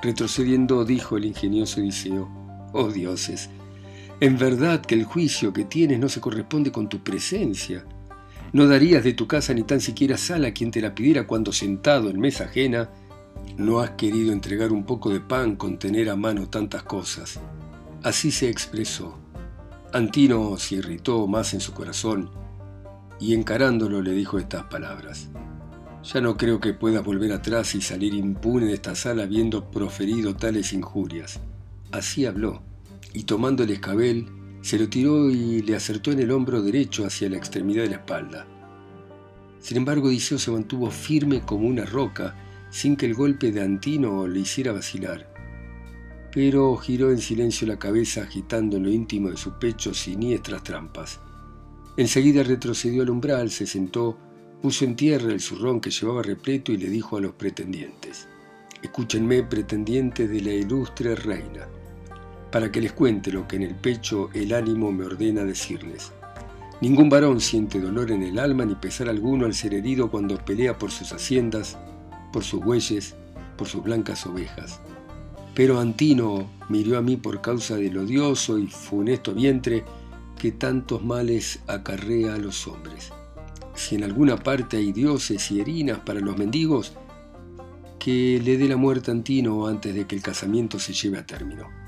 Retrocediendo, 0.03 0.86
dijo 0.86 1.17
el 1.17 1.25
ingenioso 1.25 1.79
Odiseo, 1.79 2.29
oh 2.73 2.91
dioses, 2.91 3.49
en 4.19 4.38
verdad 4.38 4.82
que 4.82 4.95
el 4.95 5.03
juicio 5.03 5.53
que 5.53 5.65
tienes 5.65 5.99
no 5.99 6.10
se 6.10 6.21
corresponde 6.21 6.71
con 6.71 6.89
tu 6.89 7.03
presencia. 7.03 7.86
No 8.51 8.67
darías 8.67 9.03
de 9.03 9.13
tu 9.13 9.27
casa 9.27 9.53
ni 9.53 9.63
tan 9.63 9.80
siquiera 9.80 10.17
sal 10.17 10.45
a 10.45 10.53
quien 10.53 10.71
te 10.71 10.82
la 10.82 10.95
pidiera 10.95 11.27
cuando 11.27 11.51
sentado 11.51 12.10
en 12.10 12.19
mesa 12.19 12.45
ajena 12.45 12.89
no 13.58 13.80
has 13.80 13.91
querido 13.91 14.32
entregar 14.32 14.71
un 14.71 14.86
poco 14.86 15.12
de 15.12 15.19
pan 15.19 15.56
con 15.56 15.77
tener 15.77 16.10
a 16.10 16.15
mano 16.15 16.49
tantas 16.49 16.84
cosas. 16.84 17.39
Así 18.01 18.32
se 18.32 18.49
expresó. 18.49 19.19
Antino 19.93 20.58
se 20.58 20.75
irritó 20.75 21.27
más 21.27 21.53
en 21.53 21.60
su 21.60 21.73
corazón 21.73 22.32
y 23.19 23.36
encarándolo 23.36 24.01
le 24.01 24.12
dijo 24.12 24.39
estas 24.39 24.63
palabras. 24.63 25.30
Ya 26.03 26.21
no 26.21 26.38
creo 26.38 26.60
que 26.60 26.73
puedas 26.73 27.03
volver 27.03 27.34
atrás 27.34 27.75
y 27.75 27.82
salir 27.82 28.13
impune 28.13 28.65
de 28.67 28.73
esta 28.73 28.95
sala 28.95 29.23
habiendo 29.23 29.69
proferido 29.69 30.36
tales 30.36 30.73
injurias. 30.73 31.39
Así 31.91 32.25
habló 32.25 32.66
y 33.17 33.23
tomando 33.23 33.63
el 33.63 33.71
escabel, 33.71 34.27
se 34.62 34.77
lo 34.77 34.89
tiró 34.89 35.32
y 35.32 35.63
le 35.63 35.75
acertó 35.75 36.12
en 36.12 36.19
el 36.19 36.30
hombro 36.30 36.62
derecho 36.62 37.03
hacia 37.03 37.27
la 37.27 37.38
extremidad 37.38 37.82
de 37.82 37.89
la 37.89 37.95
espalda. 37.95 38.45
Sin 39.60 39.77
embargo, 39.77 40.10
Odiseo 40.10 40.38
se 40.38 40.51
mantuvo 40.51 40.91
firme 40.91 41.41
como 41.41 41.67
una 41.67 41.84
roca, 41.84 42.36
sin 42.69 42.95
que 42.95 43.08
el 43.08 43.15
golpe 43.15 43.51
de 43.51 43.63
Antino 43.63 44.27
le 44.27 44.41
hiciera 44.41 44.71
vacilar. 44.71 45.34
Pero 46.32 46.77
giró 46.77 47.10
en 47.10 47.17
silencio 47.17 47.65
la 47.65 47.80
cabeza 47.80 48.21
agitando 48.21 48.77
en 48.77 48.84
lo 48.84 48.91
íntimo 48.91 49.32
de 49.32 49.38
su 49.38 49.58
pecho 49.58 49.95
siniestras 49.95 50.63
trampas. 50.63 51.19
Enseguida 51.97 52.43
retrocedió 52.43 53.01
al 53.01 53.10
umbral, 53.10 53.49
se 53.49 53.65
sentó, 53.65 54.15
puso 54.62 54.86
en 54.86 54.95
tierra 54.95 55.34
el 55.34 55.41
zurrón 55.41 55.82
que 55.82 55.89
llevaba 55.89 56.21
repleto 56.21 56.71
y 56.71 56.77
le 56.77 56.88
dijo 56.88 57.17
a 57.17 57.21
los 57.21 57.34
pretendientes, 57.34 58.27
Escúchenme, 58.84 59.41
pretendientes 59.41 60.30
de 60.30 60.41
la 60.41 60.53
ilustre 60.53 61.15
reina, 61.15 61.67
para 62.51 62.71
que 62.71 62.81
les 62.81 62.93
cuente 62.93 63.31
lo 63.31 63.47
que 63.47 63.57
en 63.57 63.63
el 63.63 63.75
pecho 63.75 64.29
el 64.33 64.53
ánimo 64.53 64.91
me 64.91 65.05
ordena 65.05 65.43
decirles. 65.43 66.12
Ningún 66.79 67.10
varón 67.10 67.41
siente 67.41 67.79
dolor 67.79 68.12
en 68.12 68.23
el 68.23 68.38
alma 68.38 68.63
ni 68.63 68.75
pesar 68.75 69.10
alguno 69.10 69.45
al 69.45 69.53
ser 69.53 69.73
herido 69.73 70.12
cuando 70.12 70.38
pelea 70.38 70.77
por 70.77 70.91
sus 70.91 71.12
haciendas, 71.12 71.77
por 72.31 72.43
sus 72.43 72.63
bueyes, 72.63 73.15
por 73.57 73.67
sus 73.67 73.83
blancas 73.83 74.25
ovejas. 74.27 74.79
Pero 75.55 75.79
Antino 75.79 76.47
miró 76.69 76.99
a 76.99 77.01
mí 77.01 77.17
por 77.17 77.41
causa 77.41 77.77
del 77.77 77.97
odioso 77.97 78.60
y 78.60 78.67
funesto 78.67 79.33
vientre 79.33 79.83
que 80.38 80.51
tantos 80.51 81.03
males 81.03 81.62
acarrea 81.65 82.36
a 82.36 82.38
los 82.38 82.67
hombres. 82.67 83.12
Si 83.73 83.95
en 83.95 84.03
alguna 84.03 84.38
parte 84.38 84.77
hay 84.77 84.91
dioses 84.91 85.51
y 85.51 85.60
herinas 85.60 85.99
para 85.99 86.19
los 86.19 86.38
mendigos, 86.38 86.93
que 87.97 88.39
le 88.43 88.57
dé 88.57 88.67
la 88.67 88.77
muerte 88.77 89.10
a 89.10 89.15
Antino 89.15 89.65
antes 89.65 89.95
de 89.95 90.05
que 90.05 90.15
el 90.15 90.21
casamiento 90.21 90.77
se 90.77 90.93
lleve 90.93 91.17
a 91.17 91.25
término. 91.25 91.87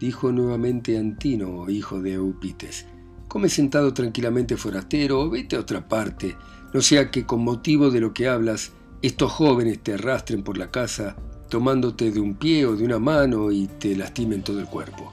Dijo 0.00 0.32
nuevamente 0.32 0.96
Antino, 0.96 1.68
hijo 1.68 2.00
de 2.00 2.14
Eupites, 2.14 2.86
Come 3.28 3.50
sentado 3.50 3.92
tranquilamente 3.92 4.56
forastero 4.56 5.20
o 5.20 5.28
vete 5.28 5.56
a 5.56 5.60
otra 5.60 5.86
parte, 5.86 6.36
no 6.72 6.80
sea 6.80 7.10
que 7.10 7.26
con 7.26 7.44
motivo 7.44 7.90
de 7.90 8.00
lo 8.00 8.14
que 8.14 8.26
hablas 8.26 8.72
estos 9.02 9.30
jóvenes 9.30 9.80
te 9.82 9.94
arrastren 9.94 10.42
por 10.42 10.56
la 10.56 10.70
casa 10.70 11.16
tomándote 11.50 12.10
de 12.10 12.18
un 12.18 12.34
pie 12.34 12.64
o 12.64 12.76
de 12.76 12.84
una 12.84 12.98
mano 12.98 13.52
y 13.52 13.66
te 13.66 13.94
lastimen 13.94 14.42
todo 14.42 14.58
el 14.58 14.66
cuerpo. 14.66 15.12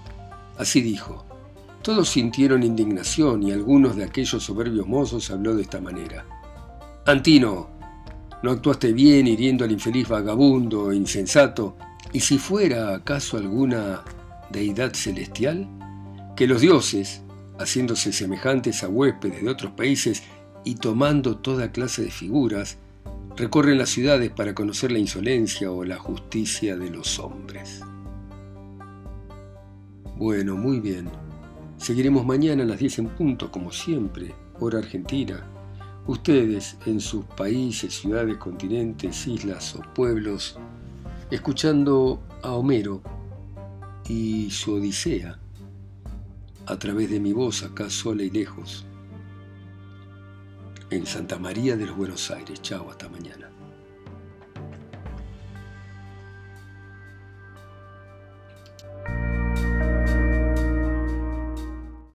Así 0.58 0.82
dijo. 0.82 1.26
Todos 1.82 2.10
sintieron 2.10 2.64
indignación 2.64 3.44
y 3.44 3.52
algunos 3.52 3.96
de 3.98 4.06
aquellos 4.06 4.44
soberbios 4.44 4.88
mozos 4.88 5.30
habló 5.32 5.54
de 5.54 5.64
esta 5.64 5.82
manera. 5.82 6.26
Antino, 7.06 7.70
no 8.42 8.52
actuaste 8.52 8.94
bien 8.94 9.28
hiriendo 9.28 9.66
al 9.66 9.72
infeliz 9.72 10.08
vagabundo 10.08 10.94
insensato, 10.94 11.76
y 12.14 12.20
si 12.20 12.38
fuera 12.38 12.96
acaso 12.96 13.38
alguna 13.38 14.04
deidad 14.50 14.94
celestial, 14.94 15.68
que 16.36 16.48
los 16.48 16.62
dioses, 16.62 17.22
haciéndose 17.60 18.14
semejantes 18.14 18.84
a 18.84 18.90
huéspedes 18.90 19.44
de 19.44 19.50
otros 19.50 19.72
países 19.72 20.24
y 20.64 20.76
tomando 20.76 21.38
toda 21.38 21.72
clase 21.72 22.04
de 22.04 22.12
figuras, 22.12 22.78
recorren 23.36 23.78
las 23.78 23.90
ciudades 23.90 24.32
para 24.32 24.54
conocer 24.54 24.92
la 24.92 25.00
insolencia 25.00 25.72
o 25.72 25.84
la 25.84 25.98
justicia 25.98 26.76
de 26.76 26.90
los 26.90 27.20
hombres. 27.20 27.82
Bueno, 30.18 30.56
muy 30.56 30.80
bien. 30.80 31.10
Seguiremos 31.78 32.26
mañana 32.26 32.64
a 32.64 32.66
las 32.66 32.80
10 32.80 33.00
en 33.00 33.08
punto, 33.10 33.52
como 33.52 33.72
siempre, 33.72 34.34
hora 34.60 34.80
argentina. 34.80 35.46
Ustedes 36.08 36.78
en 36.88 37.00
sus 37.00 37.26
países, 37.26 37.94
ciudades, 37.94 38.38
continentes, 38.38 39.28
islas 39.28 39.76
o 39.76 39.82
pueblos, 39.94 40.58
escuchando 41.30 42.20
a 42.42 42.54
Homero 42.54 43.04
y 44.08 44.50
su 44.50 44.74
Odisea 44.74 45.38
a 46.66 46.78
través 46.78 47.10
de 47.10 47.20
mi 47.20 47.32
voz 47.34 47.64
acá 47.64 47.90
sola 47.90 48.24
y 48.24 48.30
lejos, 48.30 48.86
en 50.90 51.06
Santa 51.06 51.38
María 51.38 51.78
de 51.78 51.86
Buenos 51.86 52.30
Aires. 52.32 52.62
Chao, 52.62 52.90
hasta 52.90 53.10
mañana. 53.10 53.50